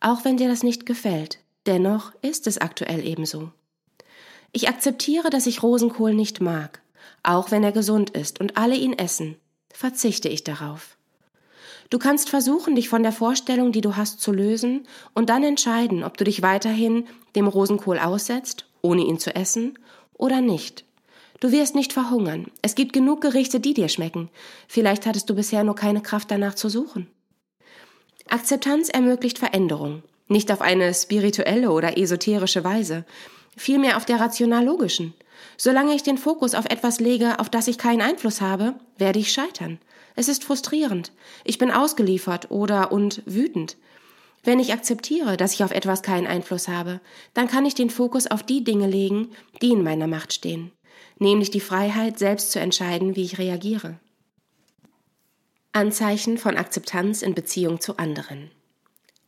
Auch 0.00 0.24
wenn 0.24 0.36
dir 0.36 0.48
das 0.48 0.62
nicht 0.62 0.86
gefällt, 0.86 1.38
dennoch 1.66 2.12
ist 2.22 2.46
es 2.46 2.58
aktuell 2.58 3.06
ebenso. 3.06 3.50
Ich 4.52 4.68
akzeptiere, 4.68 5.30
dass 5.30 5.46
ich 5.46 5.62
Rosenkohl 5.62 6.14
nicht 6.14 6.40
mag, 6.40 6.80
auch 7.22 7.50
wenn 7.50 7.62
er 7.62 7.72
gesund 7.72 8.10
ist 8.10 8.40
und 8.40 8.56
alle 8.56 8.76
ihn 8.76 8.94
essen, 8.94 9.36
verzichte 9.72 10.28
ich 10.28 10.44
darauf. 10.44 10.96
Du 11.90 11.98
kannst 11.98 12.30
versuchen, 12.30 12.74
dich 12.74 12.88
von 12.88 13.02
der 13.02 13.12
Vorstellung, 13.12 13.70
die 13.70 13.80
du 13.82 13.96
hast, 13.96 14.20
zu 14.20 14.32
lösen 14.32 14.88
und 15.14 15.28
dann 15.28 15.44
entscheiden, 15.44 16.02
ob 16.02 16.16
du 16.16 16.24
dich 16.24 16.42
weiterhin 16.42 17.06
dem 17.36 17.46
Rosenkohl 17.46 17.98
aussetzt, 17.98 18.66
ohne 18.80 19.02
ihn 19.02 19.18
zu 19.18 19.34
essen, 19.34 19.78
oder 20.14 20.40
nicht. 20.40 20.85
Du 21.40 21.52
wirst 21.52 21.74
nicht 21.74 21.92
verhungern. 21.92 22.46
Es 22.62 22.74
gibt 22.74 22.92
genug 22.92 23.20
Gerichte, 23.20 23.60
die 23.60 23.74
dir 23.74 23.88
schmecken. 23.88 24.30
Vielleicht 24.68 25.06
hattest 25.06 25.28
du 25.28 25.34
bisher 25.34 25.64
nur 25.64 25.74
keine 25.74 26.00
Kraft 26.00 26.30
danach 26.30 26.54
zu 26.54 26.68
suchen. 26.68 27.08
Akzeptanz 28.28 28.88
ermöglicht 28.88 29.38
Veränderung, 29.38 30.02
nicht 30.28 30.50
auf 30.50 30.60
eine 30.60 30.92
spirituelle 30.94 31.70
oder 31.70 31.96
esoterische 31.96 32.64
Weise, 32.64 33.04
vielmehr 33.56 33.96
auf 33.96 34.04
der 34.04 34.18
rational-logischen. 34.18 35.14
Solange 35.56 35.94
ich 35.94 36.02
den 36.02 36.18
Fokus 36.18 36.54
auf 36.54 36.64
etwas 36.66 36.98
lege, 36.98 37.38
auf 37.38 37.48
das 37.48 37.68
ich 37.68 37.78
keinen 37.78 38.02
Einfluss 38.02 38.40
habe, 38.40 38.74
werde 38.98 39.18
ich 39.18 39.32
scheitern. 39.32 39.78
Es 40.16 40.28
ist 40.28 40.44
frustrierend. 40.44 41.12
Ich 41.44 41.58
bin 41.58 41.70
ausgeliefert 41.70 42.50
oder 42.50 42.90
und 42.90 43.22
wütend. 43.26 43.76
Wenn 44.42 44.60
ich 44.60 44.72
akzeptiere, 44.72 45.36
dass 45.36 45.54
ich 45.54 45.64
auf 45.64 45.72
etwas 45.72 46.02
keinen 46.02 46.26
Einfluss 46.26 46.68
habe, 46.68 47.00
dann 47.34 47.48
kann 47.48 47.66
ich 47.66 47.74
den 47.74 47.90
Fokus 47.90 48.26
auf 48.26 48.42
die 48.42 48.64
Dinge 48.64 48.86
legen, 48.86 49.30
die 49.60 49.70
in 49.70 49.82
meiner 49.82 50.06
Macht 50.06 50.32
stehen, 50.32 50.72
nämlich 51.18 51.50
die 51.50 51.60
Freiheit, 51.60 52.18
selbst 52.18 52.52
zu 52.52 52.60
entscheiden, 52.60 53.16
wie 53.16 53.24
ich 53.24 53.38
reagiere. 53.38 53.98
Anzeichen 55.72 56.38
von 56.38 56.56
Akzeptanz 56.56 57.22
in 57.22 57.34
Beziehung 57.34 57.80
zu 57.80 57.98
anderen. 57.98 58.50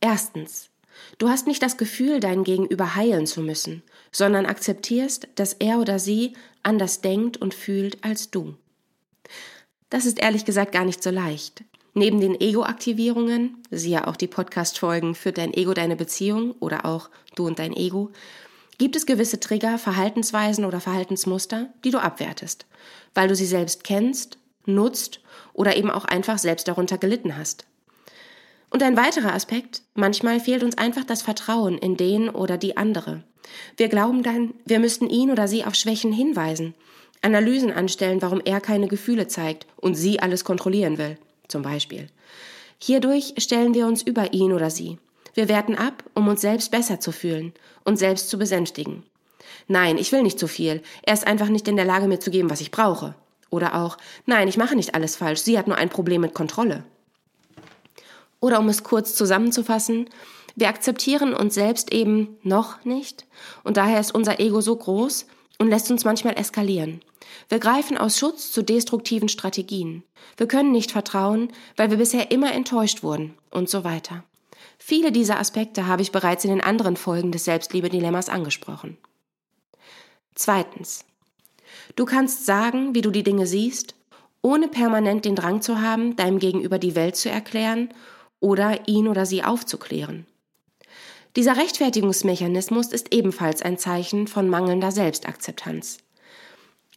Erstens. 0.01 0.69
Du 1.17 1.29
hast 1.29 1.47
nicht 1.47 1.61
das 1.61 1.77
Gefühl, 1.77 2.19
dein 2.19 2.43
Gegenüber 2.43 2.95
heilen 2.95 3.25
zu 3.25 3.41
müssen, 3.41 3.83
sondern 4.11 4.45
akzeptierst, 4.45 5.27
dass 5.35 5.53
er 5.53 5.79
oder 5.79 5.99
sie 5.99 6.33
anders 6.63 7.01
denkt 7.01 7.37
und 7.37 7.53
fühlt 7.53 8.03
als 8.03 8.31
du. 8.31 8.55
Das 9.89 10.05
ist 10.05 10.19
ehrlich 10.19 10.45
gesagt 10.45 10.71
gar 10.71 10.85
nicht 10.85 11.01
so 11.01 11.09
leicht. 11.09 11.63
Neben 11.93 12.19
den 12.21 12.39
Ego-Aktivierungen, 12.39 13.57
siehe 13.71 14.07
auch 14.07 14.15
die 14.15 14.27
Podcast-Folgen 14.27 15.15
Führt 15.15 15.37
dein 15.37 15.53
Ego 15.53 15.73
deine 15.73 15.95
Beziehung 15.95 16.53
oder 16.59 16.85
auch 16.85 17.09
Du 17.35 17.47
und 17.47 17.59
dein 17.59 17.73
Ego, 17.73 18.11
gibt 18.79 18.95
es 18.95 19.05
gewisse 19.05 19.39
Trigger, 19.39 19.77
Verhaltensweisen 19.77 20.65
oder 20.65 20.79
Verhaltensmuster, 20.79 21.69
die 21.83 21.91
du 21.91 21.99
abwertest, 21.99 22.65
weil 23.13 23.27
du 23.27 23.35
sie 23.35 23.45
selbst 23.45 23.83
kennst, 23.83 24.39
nutzt 24.65 25.19
oder 25.53 25.75
eben 25.75 25.91
auch 25.91 26.05
einfach 26.05 26.39
selbst 26.39 26.67
darunter 26.67 26.97
gelitten 26.97 27.37
hast. 27.37 27.65
Und 28.71 28.81
ein 28.81 28.97
weiterer 28.97 29.33
Aspekt, 29.33 29.83
manchmal 29.95 30.39
fehlt 30.39 30.63
uns 30.63 30.77
einfach 30.77 31.03
das 31.03 31.21
Vertrauen 31.21 31.77
in 31.77 31.97
den 31.97 32.29
oder 32.29 32.57
die 32.57 32.77
andere. 32.77 33.23
Wir 33.77 33.89
glauben 33.89 34.23
dann, 34.23 34.53
wir 34.65 34.79
müssten 34.79 35.09
ihn 35.09 35.31
oder 35.31 35.47
sie 35.47 35.65
auf 35.65 35.75
Schwächen 35.75 36.13
hinweisen, 36.13 36.73
Analysen 37.21 37.71
anstellen, 37.71 38.21
warum 38.21 38.41
er 38.45 38.61
keine 38.61 38.87
Gefühle 38.87 39.27
zeigt 39.27 39.67
und 39.75 39.95
sie 39.95 40.19
alles 40.21 40.45
kontrollieren 40.45 40.97
will, 40.97 41.17
zum 41.47 41.63
Beispiel. 41.63 42.07
Hierdurch 42.77 43.33
stellen 43.39 43.73
wir 43.73 43.87
uns 43.87 44.03
über 44.03 44.33
ihn 44.33 44.53
oder 44.53 44.69
sie. 44.69 44.99
Wir 45.33 45.49
werten 45.49 45.75
ab, 45.75 46.03
um 46.13 46.27
uns 46.27 46.41
selbst 46.41 46.71
besser 46.71 46.99
zu 46.99 47.11
fühlen 47.11 47.53
und 47.89 47.97
selbst 47.97 48.29
zu 48.29 48.37
besänftigen. 48.37 49.03
Nein, 49.67 49.97
ich 49.97 50.11
will 50.11 50.23
nicht 50.23 50.39
zu 50.39 50.47
viel. 50.47 50.81
Er 51.03 51.13
ist 51.13 51.27
einfach 51.27 51.49
nicht 51.49 51.67
in 51.67 51.75
der 51.75 51.85
Lage, 51.85 52.07
mir 52.07 52.19
zu 52.19 52.31
geben, 52.31 52.49
was 52.49 52.61
ich 52.61 52.71
brauche. 52.71 53.15
Oder 53.49 53.75
auch, 53.75 53.97
nein, 54.25 54.47
ich 54.47 54.57
mache 54.57 54.75
nicht 54.75 54.95
alles 54.95 55.15
falsch. 55.15 55.41
Sie 55.41 55.57
hat 55.57 55.67
nur 55.67 55.75
ein 55.75 55.89
Problem 55.89 56.21
mit 56.21 56.33
Kontrolle. 56.33 56.83
Oder 58.39 58.59
um 58.59 58.69
es 58.69 58.83
kurz 58.83 59.15
zusammenzufassen, 59.15 60.09
wir 60.55 60.69
akzeptieren 60.69 61.33
uns 61.33 61.55
selbst 61.55 61.91
eben 61.91 62.37
noch 62.43 62.85
nicht 62.85 63.25
und 63.63 63.77
daher 63.77 63.99
ist 63.99 64.13
unser 64.13 64.39
Ego 64.39 64.61
so 64.61 64.75
groß 64.75 65.25
und 65.57 65.69
lässt 65.69 65.91
uns 65.91 66.05
manchmal 66.05 66.37
eskalieren. 66.37 67.01
Wir 67.49 67.59
greifen 67.59 67.97
aus 67.97 68.17
Schutz 68.17 68.51
zu 68.51 68.63
destruktiven 68.63 69.29
Strategien. 69.29 70.03
Wir 70.37 70.47
können 70.47 70.71
nicht 70.71 70.91
vertrauen, 70.91 71.51
weil 71.75 71.89
wir 71.89 71.97
bisher 71.97 72.31
immer 72.31 72.53
enttäuscht 72.53 73.03
wurden 73.03 73.35
und 73.51 73.69
so 73.69 73.83
weiter. 73.83 74.23
Viele 74.79 75.11
dieser 75.11 75.39
Aspekte 75.39 75.85
habe 75.85 76.01
ich 76.01 76.11
bereits 76.11 76.45
in 76.45 76.49
den 76.49 76.61
anderen 76.61 76.95
Folgen 76.95 77.31
des 77.31 77.45
Selbstliebe-Dilemmas 77.45 78.29
angesprochen. 78.29 78.97
Zweitens. 80.33 81.05
Du 81.95 82.05
kannst 82.05 82.45
sagen, 82.45 82.95
wie 82.95 83.01
du 83.01 83.11
die 83.11 83.23
Dinge 83.23 83.45
siehst, 83.45 83.93
ohne 84.41 84.67
permanent 84.67 85.25
den 85.25 85.35
Drang 85.35 85.61
zu 85.61 85.81
haben, 85.81 86.15
deinem 86.15 86.39
Gegenüber 86.39 86.79
die 86.79 86.95
Welt 86.95 87.17
zu 87.17 87.29
erklären 87.29 87.89
oder 88.39 88.87
ihn 88.87 89.07
oder 89.07 89.25
sie 89.25 89.43
aufzuklären. 89.43 90.25
Dieser 91.35 91.57
Rechtfertigungsmechanismus 91.57 92.87
ist 92.87 93.13
ebenfalls 93.13 93.61
ein 93.61 93.77
Zeichen 93.77 94.27
von 94.27 94.49
mangelnder 94.49 94.91
Selbstakzeptanz. 94.91 95.99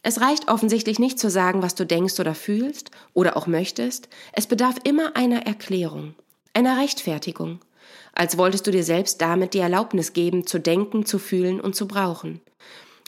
Es 0.01 0.19
reicht 0.19 0.47
offensichtlich 0.47 0.99
nicht 0.99 1.19
zu 1.19 1.29
sagen, 1.29 1.61
was 1.61 1.75
du 1.75 1.85
denkst 1.85 2.19
oder 2.19 2.33
fühlst 2.33 2.91
oder 3.13 3.37
auch 3.37 3.47
möchtest, 3.47 4.09
es 4.33 4.47
bedarf 4.47 4.75
immer 4.83 5.15
einer 5.15 5.45
Erklärung, 5.45 6.15
einer 6.53 6.77
Rechtfertigung, 6.77 7.59
als 8.13 8.37
wolltest 8.37 8.67
du 8.67 8.71
dir 8.71 8.83
selbst 8.83 9.21
damit 9.21 9.53
die 9.53 9.59
Erlaubnis 9.59 10.13
geben, 10.13 10.45
zu 10.45 10.59
denken, 10.59 11.05
zu 11.05 11.19
fühlen 11.19 11.59
und 11.59 11.75
zu 11.75 11.87
brauchen. 11.87 12.41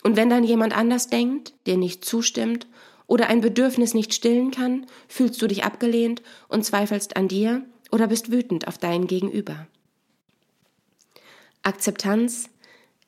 Und 0.03 0.15
wenn 0.15 0.29
dann 0.29 0.43
jemand 0.43 0.75
anders 0.75 1.07
denkt, 1.07 1.53
dir 1.65 1.77
nicht 1.77 2.05
zustimmt 2.05 2.67
oder 3.07 3.27
ein 3.27 3.41
Bedürfnis 3.41 3.93
nicht 3.93 4.13
stillen 4.13 4.51
kann, 4.51 4.85
fühlst 5.07 5.41
du 5.41 5.47
dich 5.47 5.63
abgelehnt 5.63 6.21
und 6.47 6.65
zweifelst 6.65 7.17
an 7.17 7.27
dir 7.27 7.63
oder 7.91 8.07
bist 8.07 8.31
wütend 8.31 8.67
auf 8.67 8.77
deinen 8.77 9.07
Gegenüber. 9.07 9.67
Akzeptanz 11.63 12.49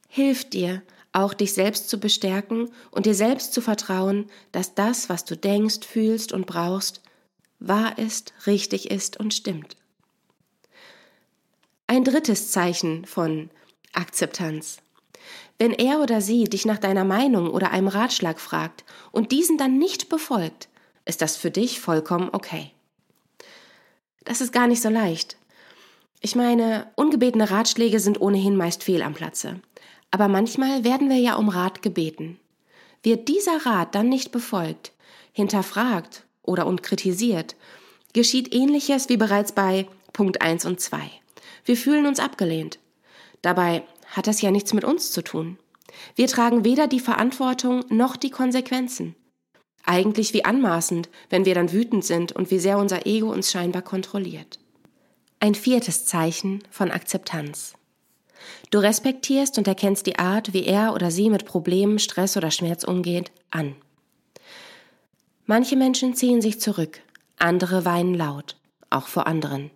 hilft 0.07 0.53
dir, 0.53 0.81
auch 1.11 1.33
dich 1.33 1.53
selbst 1.53 1.89
zu 1.89 1.99
bestärken 1.99 2.69
und 2.91 3.05
dir 3.05 3.15
selbst 3.15 3.53
zu 3.53 3.61
vertrauen, 3.61 4.25
dass 4.51 4.75
das, 4.75 5.09
was 5.09 5.25
du 5.25 5.35
denkst, 5.35 5.85
fühlst 5.85 6.31
und 6.31 6.47
brauchst, 6.47 7.01
wahr 7.59 7.97
ist, 7.97 8.33
richtig 8.45 8.91
ist 8.91 9.19
und 9.19 9.33
stimmt. 9.33 9.77
Ein 11.89 12.03
drittes 12.03 12.51
Zeichen 12.51 13.05
von 13.05 13.49
Akzeptanz. 13.93 14.79
Wenn 15.57 15.71
er 15.71 16.01
oder 16.01 16.19
sie 16.19 16.43
dich 16.43 16.65
nach 16.65 16.79
deiner 16.79 17.05
Meinung 17.05 17.49
oder 17.49 17.71
einem 17.71 17.87
Ratschlag 17.87 18.41
fragt 18.41 18.83
und 19.13 19.31
diesen 19.31 19.57
dann 19.57 19.77
nicht 19.77 20.09
befolgt, 20.09 20.67
ist 21.05 21.21
das 21.21 21.37
für 21.37 21.49
dich 21.49 21.79
vollkommen 21.79 22.29
okay. 22.33 22.71
Das 24.25 24.41
ist 24.41 24.51
gar 24.51 24.67
nicht 24.67 24.81
so 24.81 24.89
leicht. 24.89 25.37
Ich 26.19 26.35
meine, 26.35 26.91
ungebetene 26.95 27.49
Ratschläge 27.49 28.01
sind 28.01 28.19
ohnehin 28.19 28.57
meist 28.57 28.83
fehl 28.83 29.01
am 29.01 29.13
Platze. 29.13 29.61
Aber 30.11 30.27
manchmal 30.27 30.83
werden 30.83 31.09
wir 31.09 31.19
ja 31.19 31.35
um 31.35 31.47
Rat 31.47 31.81
gebeten. 31.81 32.37
Wird 33.01 33.29
dieser 33.29 33.65
Rat 33.65 33.95
dann 33.95 34.09
nicht 34.09 34.33
befolgt, 34.33 34.91
hinterfragt 35.31 36.25
oder 36.43 36.65
und 36.65 36.83
kritisiert, 36.83 37.55
geschieht 38.11 38.53
ähnliches 38.53 39.07
wie 39.07 39.17
bereits 39.17 39.53
bei 39.53 39.87
Punkt 40.11 40.41
1 40.41 40.65
und 40.65 40.81
2. 40.81 40.99
Wir 41.67 41.75
fühlen 41.75 42.05
uns 42.05 42.21
abgelehnt. 42.21 42.79
Dabei 43.41 43.83
hat 44.05 44.27
das 44.27 44.41
ja 44.41 44.51
nichts 44.51 44.71
mit 44.71 44.85
uns 44.85 45.11
zu 45.11 45.21
tun. 45.21 45.59
Wir 46.15 46.27
tragen 46.27 46.63
weder 46.63 46.87
die 46.87 47.01
Verantwortung 47.01 47.83
noch 47.89 48.15
die 48.15 48.29
Konsequenzen. 48.29 49.17
Eigentlich 49.83 50.33
wie 50.33 50.45
anmaßend, 50.45 51.09
wenn 51.29 51.43
wir 51.43 51.55
dann 51.55 51.73
wütend 51.73 52.05
sind 52.05 52.31
und 52.31 52.51
wie 52.51 52.59
sehr 52.59 52.77
unser 52.77 53.05
Ego 53.05 53.29
uns 53.33 53.51
scheinbar 53.51 53.81
kontrolliert. 53.81 54.59
Ein 55.41 55.55
viertes 55.55 56.05
Zeichen 56.05 56.63
von 56.71 56.89
Akzeptanz. 56.89 57.73
Du 58.71 58.77
respektierst 58.77 59.57
und 59.57 59.67
erkennst 59.67 60.05
die 60.05 60.19
Art, 60.19 60.53
wie 60.53 60.63
er 60.63 60.93
oder 60.93 61.11
sie 61.11 61.29
mit 61.29 61.43
Problemen, 61.43 61.99
Stress 61.99 62.37
oder 62.37 62.49
Schmerz 62.49 62.85
umgeht, 62.85 63.29
an. 63.51 63.75
Manche 65.45 65.75
Menschen 65.75 66.15
ziehen 66.15 66.41
sich 66.41 66.61
zurück, 66.61 67.01
andere 67.37 67.83
weinen 67.83 68.13
laut, 68.13 68.55
auch 68.89 69.07
vor 69.07 69.27
anderen. 69.27 69.69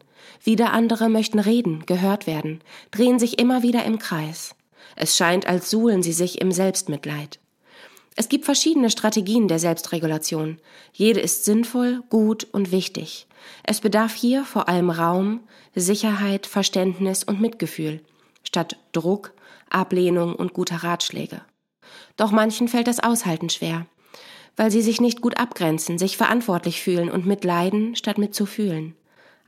Wieder 0.43 0.73
andere 0.73 1.09
möchten 1.09 1.39
reden, 1.39 1.85
gehört 1.85 2.27
werden, 2.27 2.61
drehen 2.91 3.19
sich 3.19 3.39
immer 3.39 3.63
wieder 3.63 3.85
im 3.85 3.99
Kreis. 3.99 4.55
Es 4.95 5.15
scheint, 5.15 5.47
als 5.47 5.69
suhlen 5.69 6.03
sie 6.03 6.13
sich 6.13 6.41
im 6.41 6.51
Selbstmitleid. 6.51 7.39
Es 8.15 8.27
gibt 8.27 8.45
verschiedene 8.45 8.89
Strategien 8.89 9.47
der 9.47 9.59
Selbstregulation. 9.59 10.59
Jede 10.91 11.21
ist 11.21 11.45
sinnvoll, 11.45 12.03
gut 12.09 12.45
und 12.51 12.71
wichtig. 12.71 13.27
Es 13.63 13.79
bedarf 13.79 14.13
hier 14.13 14.43
vor 14.43 14.67
allem 14.67 14.89
Raum, 14.89 15.41
Sicherheit, 15.75 16.45
Verständnis 16.45 17.23
und 17.23 17.39
Mitgefühl, 17.39 18.01
statt 18.43 18.77
Druck, 18.91 19.33
Ablehnung 19.69 20.35
und 20.35 20.53
guter 20.53 20.77
Ratschläge. 20.77 21.41
Doch 22.17 22.31
manchen 22.31 22.67
fällt 22.67 22.87
das 22.87 22.99
Aushalten 22.99 23.49
schwer, 23.49 23.85
weil 24.57 24.71
sie 24.71 24.81
sich 24.81 24.99
nicht 24.99 25.21
gut 25.21 25.37
abgrenzen, 25.37 25.97
sich 25.97 26.17
verantwortlich 26.17 26.81
fühlen 26.81 27.09
und 27.09 27.25
mitleiden, 27.25 27.95
statt 27.95 28.17
mitzufühlen. 28.17 28.95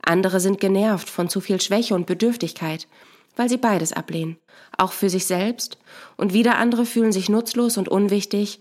Andere 0.04 0.40
sind 0.40 0.60
genervt 0.60 1.08
von 1.08 1.28
zu 1.28 1.40
viel 1.40 1.60
Schwäche 1.60 1.94
und 1.94 2.06
Bedürftigkeit, 2.06 2.86
weil 3.36 3.48
sie 3.48 3.56
beides 3.56 3.92
ablehnen, 3.92 4.36
auch 4.76 4.92
für 4.92 5.10
sich 5.10 5.26
selbst, 5.26 5.78
und 6.16 6.32
wieder 6.32 6.56
andere 6.56 6.86
fühlen 6.86 7.12
sich 7.12 7.28
nutzlos 7.28 7.76
und 7.76 7.88
unwichtig, 7.88 8.58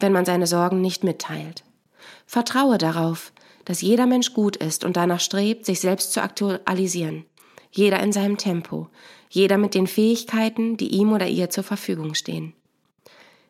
wenn 0.00 0.12
man 0.12 0.24
seine 0.24 0.46
Sorgen 0.46 0.80
nicht 0.80 1.04
mitteilt. 1.04 1.64
Vertraue 2.26 2.78
darauf, 2.78 3.32
dass 3.64 3.82
jeder 3.82 4.06
Mensch 4.06 4.32
gut 4.32 4.56
ist 4.56 4.84
und 4.84 4.96
danach 4.96 5.20
strebt, 5.20 5.66
sich 5.66 5.80
selbst 5.80 6.12
zu 6.12 6.22
aktualisieren. 6.22 7.24
Jeder 7.70 8.00
in 8.00 8.12
seinem 8.12 8.38
Tempo, 8.38 8.88
jeder 9.28 9.58
mit 9.58 9.74
den 9.74 9.86
Fähigkeiten, 9.86 10.76
die 10.76 10.88
ihm 10.88 11.12
oder 11.12 11.26
ihr 11.26 11.50
zur 11.50 11.64
Verfügung 11.64 12.14
stehen. 12.14 12.54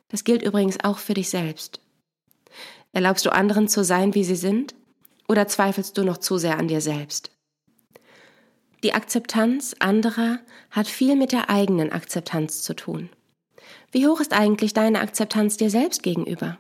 Das 0.09 0.25
gilt 0.25 0.43
übrigens 0.43 0.83
auch 0.83 0.99
für 0.99 1.15
dich 1.15 1.29
selbst. 1.29 1.81
Erlaubst 2.93 3.27
du 3.27 3.33
anderen 3.33 3.69
zu 3.69 3.85
sein, 3.85 4.15
wie 4.15 4.25
sie 4.25 4.37
sind? 4.37 4.75
Oder 5.29 5.49
zweifelst 5.49 5.99
du 5.99 6.05
noch 6.05 6.19
zu 6.19 6.39
sehr 6.39 6.59
an 6.59 6.69
dir 6.69 6.81
selbst? 6.81 7.31
Die 8.83 8.93
Akzeptanz 8.93 9.75
anderer 9.79 10.39
hat 10.71 10.87
viel 10.87 11.17
mit 11.17 11.33
der 11.33 11.49
eigenen 11.51 11.93
Akzeptanz 11.93 12.63
zu 12.63 12.75
tun. 12.75 13.09
Wie 13.91 14.07
hoch 14.07 14.21
ist 14.21 14.33
eigentlich 14.33 14.75
deine 14.75 15.01
Akzeptanz 15.01 15.57
dir 15.57 15.71
selbst 15.71 16.03
gegenüber? 16.03 16.59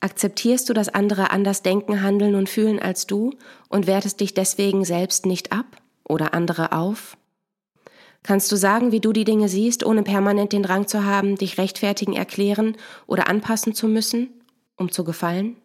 Akzeptierst 0.00 0.68
du, 0.68 0.74
dass 0.74 0.88
andere 0.88 1.30
anders 1.30 1.62
denken, 1.62 2.02
handeln 2.02 2.34
und 2.34 2.48
fühlen 2.48 2.78
als 2.78 3.06
du 3.06 3.32
und 3.68 3.86
wertest 3.86 4.20
dich 4.20 4.32
deswegen 4.32 4.84
selbst 4.84 5.26
nicht 5.26 5.50
ab 5.50 5.66
oder 6.04 6.34
andere 6.34 6.72
auf? 6.72 7.16
Kannst 8.22 8.52
du 8.52 8.56
sagen, 8.56 8.92
wie 8.92 9.00
du 9.00 9.12
die 9.12 9.24
Dinge 9.24 9.48
siehst, 9.48 9.84
ohne 9.84 10.02
permanent 10.02 10.52
den 10.52 10.62
Drang 10.62 10.86
zu 10.86 11.04
haben, 11.04 11.36
dich 11.36 11.58
rechtfertigen, 11.58 12.14
erklären 12.14 12.76
oder 13.06 13.28
anpassen 13.28 13.74
zu 13.74 13.88
müssen, 13.88 14.28
um 14.76 14.92
zu 14.92 15.02
gefallen? 15.02 15.56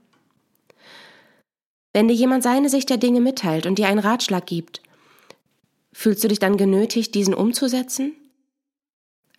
Wenn 1.93 2.07
dir 2.07 2.15
jemand 2.15 2.43
seine 2.43 2.69
Sicht 2.69 2.89
der 2.89 2.97
Dinge 2.97 3.21
mitteilt 3.21 3.67
und 3.67 3.77
dir 3.77 3.87
einen 3.87 3.99
Ratschlag 3.99 4.47
gibt, 4.47 4.81
fühlst 5.93 6.23
du 6.23 6.27
dich 6.27 6.39
dann 6.39 6.57
genötigt, 6.57 7.13
diesen 7.13 7.35
umzusetzen? 7.35 8.13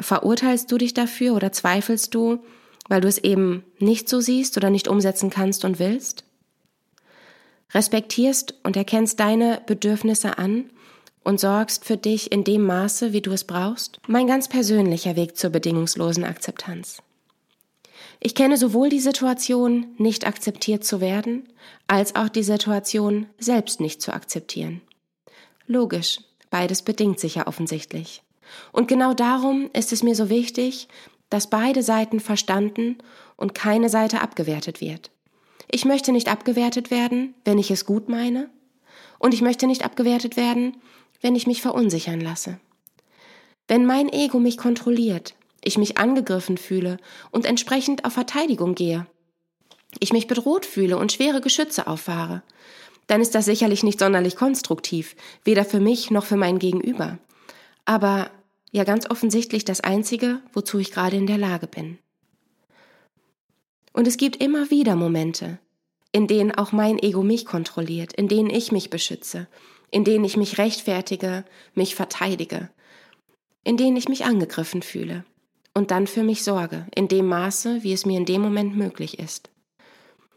Verurteilst 0.01 0.71
du 0.71 0.79
dich 0.79 0.95
dafür 0.95 1.35
oder 1.35 1.53
zweifelst 1.53 2.15
du, 2.15 2.45
weil 2.89 3.01
du 3.01 3.09
es 3.09 3.19
eben 3.19 3.65
nicht 3.79 4.09
so 4.09 4.21
siehst 4.21 4.57
oder 4.57 4.71
nicht 4.71 4.89
umsetzen 4.89 5.31
kannst 5.31 5.65
und 5.65 5.79
willst? 5.79 6.25
Respektierst 7.73 8.55
und 8.63 8.77
erkennst 8.77 9.19
deine 9.19 9.61
Bedürfnisse 9.67 10.39
an 10.39 10.71
und 11.25 11.41
sorgst 11.41 11.85
für 11.85 11.97
dich 11.97 12.31
in 12.31 12.45
dem 12.45 12.65
Maße, 12.65 13.13
wie 13.13 13.23
du 13.23 13.33
es 13.33 13.45
brauchst? 13.45 13.99
Mein 14.07 14.29
ganz 14.29 14.49
persönlicher 14.49 15.17
Weg 15.17 15.37
zur 15.37 15.51
bedingungslosen 15.51 16.25
Akzeptanz. 16.25 17.03
Ich 18.27 18.35
kenne 18.35 18.57
sowohl 18.57 18.89
die 18.89 19.01
Situation, 19.01 19.89
nicht 19.99 20.27
akzeptiert 20.27 20.83
zu 20.83 21.03
werden, 21.03 21.47
als 21.87 22.17
auch 22.17 22.31
die 22.31 22.43
Situation, 22.43 23.27
selbst 23.39 23.81
nicht 23.81 24.01
zu 24.01 24.15
akzeptieren. 24.15 24.81
Logisch, 25.67 26.21
beides 26.49 26.81
bedingt 26.81 27.21
sich 27.21 27.35
ja 27.35 27.47
offensichtlich. 27.47 28.23
Und 28.73 28.89
genau 28.89 29.13
darum 29.13 29.69
ist 29.75 29.93
es 29.93 30.03
mir 30.03 30.15
so 30.15 30.31
wichtig, 30.31 30.89
dass 31.29 31.51
beide 31.51 31.83
Seiten 31.83 32.19
verstanden 32.19 32.97
und 33.37 33.55
keine 33.55 33.91
Seite 33.91 34.23
abgewertet 34.23 34.81
wird. 34.81 35.11
Ich 35.71 35.85
möchte 35.85 36.11
nicht 36.11 36.29
abgewertet 36.29 36.91
werden, 36.91 37.35
wenn 37.45 37.59
ich 37.59 37.71
es 37.71 37.85
gut 37.85 38.09
meine, 38.09 38.49
und 39.19 39.35
ich 39.35 39.43
möchte 39.43 39.67
nicht 39.67 39.85
abgewertet 39.85 40.39
werden, 40.39 40.79
wenn 41.21 41.37
ich 41.37 41.47
mich 41.47 41.61
verunsichern 41.61 42.23
lasse. 42.23 42.59
Wenn 43.69 43.85
mein 43.85 44.09
Ego 44.09 44.39
mich 44.39 44.57
kontrolliert, 44.57 45.35
ich 45.65 45.79
mich 45.79 45.99
angegriffen 45.99 46.59
fühle 46.59 46.99
und 47.31 47.47
entsprechend 47.47 48.05
auf 48.05 48.13
Verteidigung 48.13 48.75
gehe, 48.75 49.07
ich 50.01 50.13
mich 50.13 50.27
bedroht 50.27 50.67
fühle 50.67 50.99
und 50.99 51.13
schwere 51.13 51.41
Geschütze 51.41 51.87
auffahre, 51.87 52.43
dann 53.07 53.21
ist 53.21 53.35
das 53.35 53.45
sicherlich 53.45 53.83
nicht 53.83 53.99
sonderlich 53.99 54.37
konstruktiv, 54.37 55.15
weder 55.45 55.65
für 55.65 55.81
mich 55.81 56.11
noch 56.11 56.25
für 56.25 56.37
mein 56.37 56.59
Gegenüber. 56.59 57.19
Aber 57.85 58.31
ja 58.73 58.85
ganz 58.85 59.09
offensichtlich 59.11 59.65
das 59.65 59.81
Einzige, 59.83 60.41
wozu 60.53 60.79
ich 60.79 60.91
gerade 60.91 61.17
in 61.17 61.27
der 61.27 61.39
Lage 61.39 61.67
bin. 61.67 61.99
Und 63.93 64.07
es 64.07 64.17
gibt 64.17 64.43
immer 64.43 64.71
wieder 64.71 64.97
Momente, 64.97 65.59
in 66.13 66.27
denen 66.27 66.53
auch 66.53 66.73
mein 66.73 66.99
Ego 66.99 67.23
mich 67.23 67.45
kontrolliert, 67.45 68.13
in 68.13 68.29
denen 68.29 68.51
ich 68.51 68.73
mich 68.73 68.91
beschütze, 68.91 69.47
in 69.91 70.05
denen 70.05 70.25
ich 70.25 70.37
mich 70.37 70.59
rechtfertige, 70.59 71.45
mich 71.75 71.95
verteidige, 71.95 72.71
in 73.63 73.77
denen 73.77 73.97
ich 73.97 74.09
mich 74.09 74.25
angegriffen 74.25 74.83
fühle 74.83 75.25
und 75.75 75.91
dann 75.91 76.07
für 76.07 76.23
mich 76.23 76.45
sorge, 76.45 76.87
in 76.95 77.09
dem 77.09 77.27
Maße, 77.27 77.83
wie 77.83 77.93
es 77.93 78.07
mir 78.07 78.17
in 78.17 78.25
dem 78.25 78.41
Moment 78.41 78.77
möglich 78.77 79.19
ist. 79.19 79.51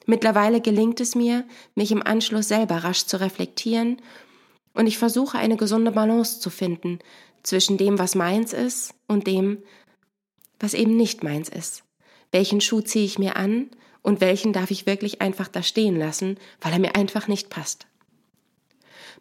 Mittlerweile 0.06 0.62
gelingt 0.62 1.00
es 1.00 1.16
mir, 1.16 1.46
mich 1.76 1.92
im 1.92 2.02
Anschluss 2.02 2.48
selber 2.48 2.78
rasch 2.78 3.06
zu 3.06 3.20
reflektieren 3.20 4.02
und 4.74 4.88
ich 4.88 4.98
versuche 4.98 5.38
eine 5.38 5.58
gesunde 5.58 5.92
Balance 5.92 6.40
zu 6.40 6.50
finden 6.50 7.00
zwischen 7.44 7.78
dem, 7.78 8.00
was 8.00 8.16
meins 8.16 8.54
ist 8.54 8.94
und 9.08 9.28
dem, 9.28 9.64
was 10.60 10.74
eben 10.74 10.98
nicht 10.98 11.24
meins 11.24 11.50
ist. 11.50 11.84
Welchen 12.32 12.62
Schuh 12.62 12.82
ziehe 12.82 13.06
ich 13.06 13.20
mir 13.20 13.36
an 13.36 13.70
und 14.02 14.22
welchen 14.22 14.54
darf 14.54 14.72
ich 14.72 14.86
wirklich 14.86 15.22
einfach 15.22 15.48
da 15.48 15.62
stehen 15.62 15.98
lassen, 15.98 16.38
weil 16.62 16.74
er 16.74 16.80
mir 16.80 16.96
einfach 16.96 17.28
nicht 17.28 17.50
passt. 17.50 17.88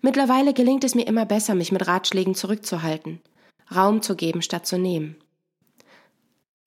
Mittlerweile 0.03 0.55
gelingt 0.55 0.85
es 0.85 0.95
mir 0.95 1.07
immer 1.07 1.27
besser, 1.27 1.55
mich 1.55 1.73
mit 1.73 1.87
Ratschlägen 1.87 2.35
zurückzuhalten, 2.35 3.21
Raum 3.75 4.03
zu 4.03 4.15
geben 4.15 4.43
statt 4.43 4.67
zu 4.67 4.79
nehmen. 4.79 5.17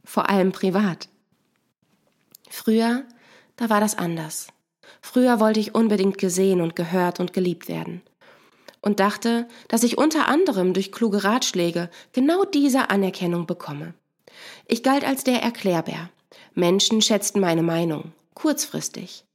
Vor 0.09 0.27
allem 0.27 0.51
privat. 0.51 1.07
Früher, 2.49 3.03
da 3.57 3.69
war 3.69 3.79
das 3.79 3.95
anders. 3.95 4.47
Früher 5.03 5.39
wollte 5.39 5.59
ich 5.59 5.75
unbedingt 5.75 6.17
gesehen 6.17 6.61
und 6.61 6.75
gehört 6.75 7.19
und 7.19 7.31
geliebt 7.31 7.67
werden 7.67 8.01
und 8.81 8.99
dachte, 8.99 9.47
dass 9.67 9.83
ich 9.83 9.99
unter 9.99 10.27
anderem 10.27 10.73
durch 10.73 10.91
kluge 10.91 11.23
Ratschläge 11.23 11.91
genau 12.11 12.43
diese 12.43 12.89
Anerkennung 12.89 13.45
bekomme. 13.45 13.93
Ich 14.65 14.81
galt 14.81 15.03
als 15.03 15.25
der 15.25 15.43
Erklärbär. 15.43 16.09
Menschen 16.55 17.03
schätzten 17.03 17.39
meine 17.39 17.61
Meinung, 17.61 18.11
kurzfristig. 18.33 19.25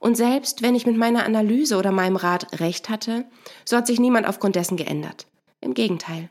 Und 0.00 0.16
selbst 0.16 0.62
wenn 0.62 0.74
ich 0.74 0.84
mit 0.84 0.96
meiner 0.96 1.24
Analyse 1.26 1.76
oder 1.76 1.92
meinem 1.92 2.16
Rat 2.16 2.58
recht 2.58 2.88
hatte, 2.88 3.24
so 3.64 3.76
hat 3.76 3.86
sich 3.86 4.00
niemand 4.00 4.26
aufgrund 4.26 4.56
dessen 4.56 4.76
geändert. 4.76 5.28
Im 5.60 5.74
Gegenteil. 5.74 6.28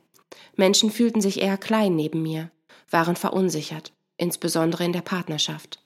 Menschen 0.58 0.92
fühlten 0.92 1.22
sich 1.22 1.42
eher 1.42 1.58
klein 1.58 1.96
neben 1.96 2.22
mir, 2.22 2.52
waren 2.94 3.16
verunsichert, 3.16 3.92
insbesondere 4.18 4.86
in 4.86 4.94
der 4.94 5.02
Partnerschaft. 5.02 5.80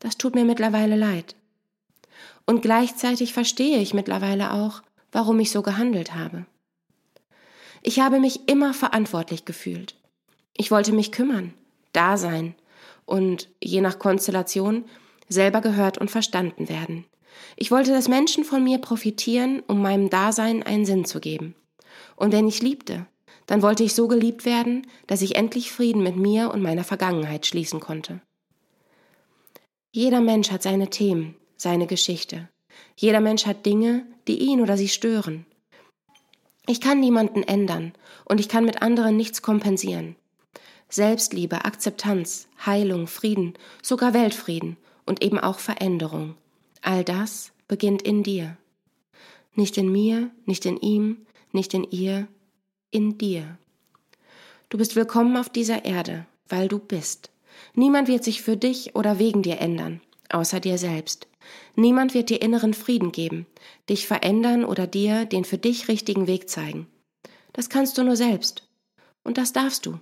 Das 0.00 0.18
tut 0.18 0.34
mir 0.34 0.44
mittlerweile 0.44 0.96
leid. 0.96 1.34
Und 2.46 2.62
gleichzeitig 2.62 3.32
verstehe 3.32 3.78
ich 3.78 3.94
mittlerweile 3.94 4.52
auch, 4.52 4.82
warum 5.12 5.40
ich 5.40 5.50
so 5.50 5.62
gehandelt 5.62 6.14
habe. 6.14 6.46
Ich 7.82 8.00
habe 8.00 8.20
mich 8.20 8.48
immer 8.48 8.74
verantwortlich 8.74 9.44
gefühlt. 9.44 9.94
Ich 10.56 10.70
wollte 10.70 10.92
mich 10.92 11.12
kümmern, 11.12 11.54
da 11.92 12.16
sein 12.16 12.54
und 13.06 13.48
je 13.62 13.80
nach 13.80 13.98
Konstellation 13.98 14.84
selber 15.28 15.60
gehört 15.60 15.98
und 15.98 16.10
verstanden 16.10 16.68
werden. 16.68 17.04
Ich 17.56 17.70
wollte, 17.70 17.92
dass 17.92 18.08
Menschen 18.08 18.44
von 18.44 18.64
mir 18.64 18.78
profitieren, 18.78 19.62
um 19.66 19.80
meinem 19.80 20.10
Dasein 20.10 20.62
einen 20.62 20.84
Sinn 20.84 21.04
zu 21.04 21.20
geben. 21.20 21.54
Und 22.16 22.32
wenn 22.32 22.48
ich 22.48 22.62
liebte, 22.62 23.06
dann 23.48 23.62
wollte 23.62 23.82
ich 23.82 23.94
so 23.94 24.08
geliebt 24.08 24.44
werden, 24.44 24.86
dass 25.06 25.22
ich 25.22 25.34
endlich 25.34 25.72
Frieden 25.72 26.02
mit 26.02 26.16
mir 26.16 26.52
und 26.52 26.62
meiner 26.62 26.84
Vergangenheit 26.84 27.46
schließen 27.46 27.80
konnte. 27.80 28.20
Jeder 29.90 30.20
Mensch 30.20 30.50
hat 30.50 30.62
seine 30.62 30.90
Themen, 30.90 31.34
seine 31.56 31.86
Geschichte. 31.86 32.50
Jeder 32.94 33.20
Mensch 33.20 33.46
hat 33.46 33.64
Dinge, 33.64 34.06
die 34.28 34.38
ihn 34.38 34.60
oder 34.60 34.76
sie 34.76 34.88
stören. 34.88 35.46
Ich 36.66 36.82
kann 36.82 37.00
niemanden 37.00 37.42
ändern 37.42 37.94
und 38.26 38.38
ich 38.38 38.50
kann 38.50 38.66
mit 38.66 38.82
anderen 38.82 39.16
nichts 39.16 39.40
kompensieren. 39.40 40.16
Selbstliebe, 40.90 41.64
Akzeptanz, 41.64 42.48
Heilung, 42.64 43.06
Frieden, 43.06 43.54
sogar 43.82 44.12
Weltfrieden 44.12 44.76
und 45.06 45.24
eben 45.24 45.38
auch 45.38 45.58
Veränderung. 45.58 46.34
All 46.82 47.02
das 47.02 47.52
beginnt 47.66 48.02
in 48.02 48.22
dir. 48.22 48.58
Nicht 49.54 49.78
in 49.78 49.90
mir, 49.90 50.30
nicht 50.44 50.66
in 50.66 50.76
ihm, 50.76 51.26
nicht 51.52 51.72
in 51.72 51.84
ihr, 51.84 52.28
in 52.90 53.18
dir. 53.18 53.58
Du 54.70 54.78
bist 54.78 54.96
willkommen 54.96 55.36
auf 55.36 55.48
dieser 55.48 55.84
Erde, 55.84 56.26
weil 56.48 56.68
du 56.68 56.78
bist. 56.78 57.30
Niemand 57.74 58.08
wird 58.08 58.24
sich 58.24 58.42
für 58.42 58.56
dich 58.56 58.94
oder 58.94 59.18
wegen 59.18 59.42
dir 59.42 59.60
ändern, 59.60 60.00
außer 60.30 60.60
dir 60.60 60.78
selbst. 60.78 61.26
Niemand 61.76 62.14
wird 62.14 62.30
dir 62.30 62.40
inneren 62.40 62.74
Frieden 62.74 63.12
geben, 63.12 63.46
dich 63.88 64.06
verändern 64.06 64.64
oder 64.64 64.86
dir 64.86 65.26
den 65.26 65.44
für 65.44 65.58
dich 65.58 65.88
richtigen 65.88 66.26
Weg 66.26 66.48
zeigen. 66.48 66.86
Das 67.52 67.68
kannst 67.68 67.98
du 67.98 68.04
nur 68.04 68.16
selbst. 68.16 68.68
Und 69.22 69.38
das 69.38 69.52
darfst 69.52 69.84
du. 69.84 69.98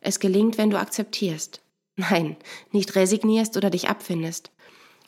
Es 0.00 0.20
gelingt, 0.20 0.56
wenn 0.56 0.70
du 0.70 0.78
akzeptierst. 0.78 1.62
Nein, 1.96 2.36
nicht 2.70 2.94
resignierst 2.94 3.56
oder 3.56 3.70
dich 3.70 3.88
abfindest, 3.88 4.50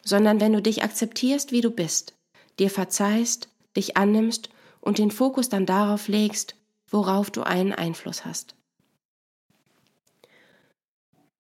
sondern 0.03 0.41
wenn 0.41 0.53
du 0.53 0.61
dich 0.61 0.83
akzeptierst, 0.83 1.53
wie 1.53 1.61
du 1.61 1.71
bist, 1.71 2.15
dir 2.59 2.69
verzeihst, 2.69 3.49
dich 3.77 3.97
annimmst 3.97 4.51
und 4.81 4.99
den 4.99 5.11
Fokus 5.11 5.49
dann 5.49 5.65
darauf 5.65 6.09
legst, 6.09 6.57
worauf 6.93 7.31
du 7.31 7.43
einen 7.43 7.73
Einfluss 7.73 8.25
hast. 8.25 8.55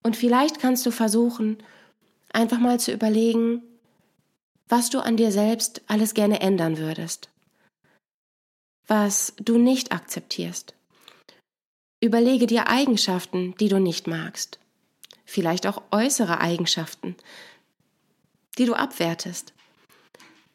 Und 0.03 0.17
vielleicht 0.17 0.59
kannst 0.59 0.85
du 0.85 0.91
versuchen, 0.91 1.63
einfach 2.33 2.59
mal 2.59 2.81
zu 2.81 2.93
überlegen, 2.93 3.63
was 4.69 4.91
du 4.91 5.01
an 5.01 5.17
dir 5.17 5.31
selbst 5.31 5.83
alles 5.87 6.15
gerne 6.15 6.41
ändern 6.41 6.79
würdest, 6.79 7.29
was 8.87 9.35
du 9.37 9.59
nicht 9.59 9.93
akzeptierst. 9.93 10.75
Überlege 12.01 12.47
dir 12.47 12.69
Eigenschaften, 12.69 13.55
die 13.61 13.69
du 13.69 13.79
nicht 13.79 14.09
magst, 14.09 14.59
vielleicht 15.25 15.67
auch 15.67 15.83
äußere 15.93 16.41
Eigenschaften, 16.41 17.15
die 18.59 18.65
du 18.65 18.75
abwertest. 18.75 19.53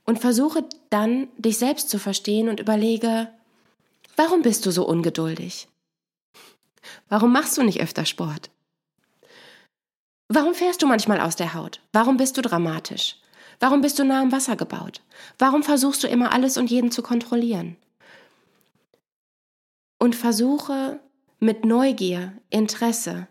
Und 0.06 0.20
versuche 0.20 0.64
dann, 0.90 1.28
dich 1.38 1.58
selbst 1.58 1.90
zu 1.90 2.00
verstehen 2.00 2.48
und 2.50 2.60
überlege, 2.60 3.30
warum 4.18 4.42
bist 4.42 4.66
du 4.66 4.72
so 4.72 4.86
ungeduldig? 4.86 5.70
Warum 7.08 7.32
machst 7.32 7.58
du 7.58 7.64
nicht 7.64 7.82
öfter 7.82 8.06
Sport? 8.06 8.50
Warum 10.28 10.54
fährst 10.54 10.82
du 10.82 10.88
manchmal 10.88 11.22
aus 11.22 11.38
der 11.38 11.54
Haut? 11.54 11.82
Warum 11.94 12.18
bist 12.18 12.36
du 12.36 12.42
dramatisch? 12.42 13.16
Warum 13.60 13.82
bist 13.82 13.98
du 13.98 14.04
nah 14.04 14.22
am 14.22 14.32
Wasser 14.32 14.56
gebaut? 14.56 15.02
Warum 15.40 15.64
versuchst 15.64 16.04
du 16.04 16.08
immer 16.08 16.34
alles 16.34 16.58
und 16.58 16.70
jeden 16.70 16.92
zu 16.92 17.02
kontrollieren? 17.02 17.78
Und 20.00 20.16
versuche 20.16 21.00
mit 21.40 21.66
Neugier, 21.66 22.34
Interesse 22.50 23.28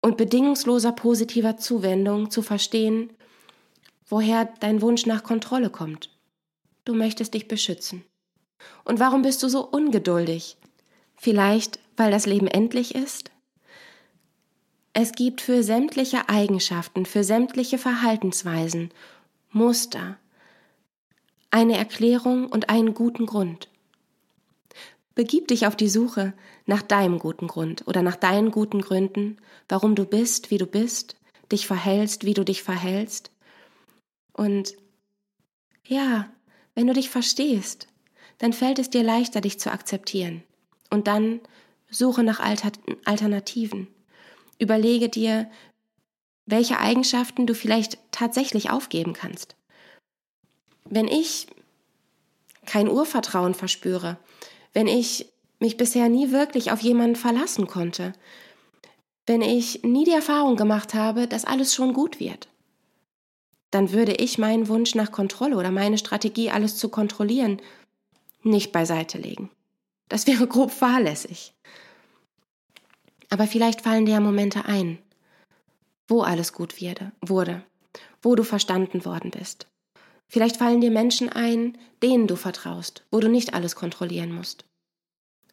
und 0.00 0.16
bedingungsloser 0.16 0.92
positiver 0.92 1.58
Zuwendung 1.58 2.30
zu 2.30 2.42
verstehen, 2.42 3.12
woher 4.08 4.46
dein 4.60 4.82
Wunsch 4.82 5.06
nach 5.06 5.22
Kontrolle 5.22 5.70
kommt. 5.70 6.10
Du 6.84 6.94
möchtest 6.94 7.34
dich 7.34 7.46
beschützen. 7.46 8.04
Und 8.84 9.00
warum 9.00 9.22
bist 9.22 9.42
du 9.42 9.48
so 9.48 9.66
ungeduldig? 9.66 10.56
Vielleicht, 11.16 11.78
weil 11.96 12.10
das 12.10 12.26
Leben 12.26 12.46
endlich 12.46 12.94
ist? 12.94 13.30
Es 14.92 15.12
gibt 15.12 15.40
für 15.40 15.62
sämtliche 15.62 16.28
Eigenschaften, 16.28 17.06
für 17.06 17.22
sämtliche 17.22 17.78
Verhaltensweisen, 17.78 18.90
Muster, 19.50 20.18
eine 21.50 21.76
Erklärung 21.76 22.46
und 22.48 22.70
einen 22.70 22.94
guten 22.94 23.26
Grund. 23.26 23.68
Begib 25.14 25.48
dich 25.48 25.66
auf 25.66 25.76
die 25.76 25.88
Suche 25.88 26.32
nach 26.66 26.82
deinem 26.82 27.18
guten 27.18 27.46
Grund 27.46 27.86
oder 27.86 28.02
nach 28.02 28.16
deinen 28.16 28.50
guten 28.50 28.80
Gründen, 28.80 29.36
warum 29.68 29.94
du 29.94 30.04
bist, 30.04 30.50
wie 30.50 30.58
du 30.58 30.66
bist, 30.66 31.16
dich 31.52 31.66
verhältst, 31.66 32.24
wie 32.24 32.34
du 32.34 32.44
dich 32.44 32.62
verhältst. 32.62 33.30
Und 34.32 34.74
ja, 35.84 36.30
wenn 36.74 36.86
du 36.86 36.92
dich 36.92 37.10
verstehst, 37.10 37.88
dann 38.40 38.52
fällt 38.52 38.78
es 38.78 38.90
dir 38.90 39.04
leichter, 39.04 39.40
dich 39.40 39.60
zu 39.60 39.70
akzeptieren. 39.70 40.42
Und 40.88 41.06
dann 41.06 41.40
suche 41.88 42.24
nach 42.24 42.40
Alter 42.40 42.72
Alternativen. 43.04 43.86
Überlege 44.58 45.08
dir, 45.08 45.48
welche 46.46 46.80
Eigenschaften 46.80 47.46
du 47.46 47.54
vielleicht 47.54 47.98
tatsächlich 48.10 48.70
aufgeben 48.70 49.12
kannst. 49.12 49.56
Wenn 50.84 51.06
ich 51.06 51.46
kein 52.66 52.88
Urvertrauen 52.88 53.54
verspüre, 53.54 54.18
wenn 54.72 54.88
ich 54.88 55.26
mich 55.58 55.76
bisher 55.76 56.08
nie 56.08 56.30
wirklich 56.30 56.72
auf 56.72 56.80
jemanden 56.80 57.16
verlassen 57.16 57.66
konnte, 57.66 58.14
wenn 59.26 59.42
ich 59.42 59.82
nie 59.82 60.04
die 60.04 60.12
Erfahrung 60.12 60.56
gemacht 60.56 60.94
habe, 60.94 61.28
dass 61.28 61.44
alles 61.44 61.74
schon 61.74 61.92
gut 61.92 62.18
wird, 62.20 62.48
dann 63.70 63.92
würde 63.92 64.14
ich 64.14 64.38
meinen 64.38 64.68
Wunsch 64.68 64.94
nach 64.94 65.12
Kontrolle 65.12 65.56
oder 65.56 65.70
meine 65.70 65.98
Strategie, 65.98 66.50
alles 66.50 66.76
zu 66.76 66.88
kontrollieren, 66.88 67.60
nicht 68.42 68.72
beiseite 68.72 69.18
legen. 69.18 69.50
Das 70.08 70.26
wäre 70.26 70.46
grob 70.48 70.70
fahrlässig. 70.70 71.54
Aber 73.30 73.46
vielleicht 73.46 73.80
fallen 73.80 74.06
dir 74.06 74.14
ja 74.14 74.20
Momente 74.20 74.64
ein, 74.64 74.98
wo 76.08 76.22
alles 76.22 76.52
gut 76.52 76.74
wurde, 77.20 77.62
wo 78.22 78.34
du 78.34 78.42
verstanden 78.42 79.04
worden 79.04 79.30
bist. 79.30 79.68
Vielleicht 80.28 80.56
fallen 80.56 80.80
dir 80.80 80.90
Menschen 80.90 81.28
ein, 81.28 81.78
denen 82.02 82.26
du 82.26 82.36
vertraust, 82.36 83.04
wo 83.10 83.20
du 83.20 83.28
nicht 83.28 83.54
alles 83.54 83.76
kontrollieren 83.76 84.32
musst. 84.32 84.64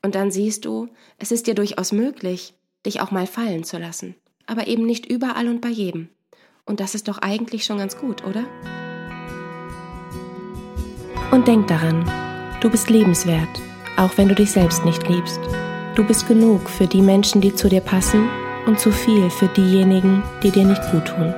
Und 0.03 0.15
dann 0.15 0.31
siehst 0.31 0.65
du, 0.65 0.89
es 1.17 1.31
ist 1.31 1.47
dir 1.47 1.55
durchaus 1.55 1.91
möglich, 1.91 2.53
dich 2.85 3.01
auch 3.01 3.11
mal 3.11 3.27
fallen 3.27 3.63
zu 3.63 3.77
lassen, 3.77 4.15
aber 4.45 4.67
eben 4.67 4.85
nicht 4.85 5.05
überall 5.05 5.47
und 5.47 5.61
bei 5.61 5.69
jedem. 5.69 6.09
Und 6.65 6.79
das 6.79 6.95
ist 6.95 7.07
doch 7.07 7.19
eigentlich 7.19 7.65
schon 7.65 7.77
ganz 7.77 7.97
gut, 7.97 8.23
oder? 8.25 8.45
Und 11.31 11.47
denk 11.47 11.67
daran, 11.67 12.05
du 12.61 12.69
bist 12.69 12.89
lebenswert, 12.89 13.61
auch 13.97 14.17
wenn 14.17 14.29
du 14.29 14.35
dich 14.35 14.51
selbst 14.51 14.83
nicht 14.85 15.07
liebst. 15.07 15.39
Du 15.95 16.03
bist 16.03 16.27
genug 16.27 16.69
für 16.69 16.87
die 16.87 17.01
Menschen, 17.01 17.41
die 17.41 17.53
zu 17.53 17.69
dir 17.69 17.81
passen 17.81 18.29
und 18.65 18.79
zu 18.79 18.91
viel 18.91 19.29
für 19.29 19.47
diejenigen, 19.47 20.23
die 20.43 20.51
dir 20.51 20.65
nicht 20.65 20.81
gut 20.91 21.05
tun. 21.05 21.33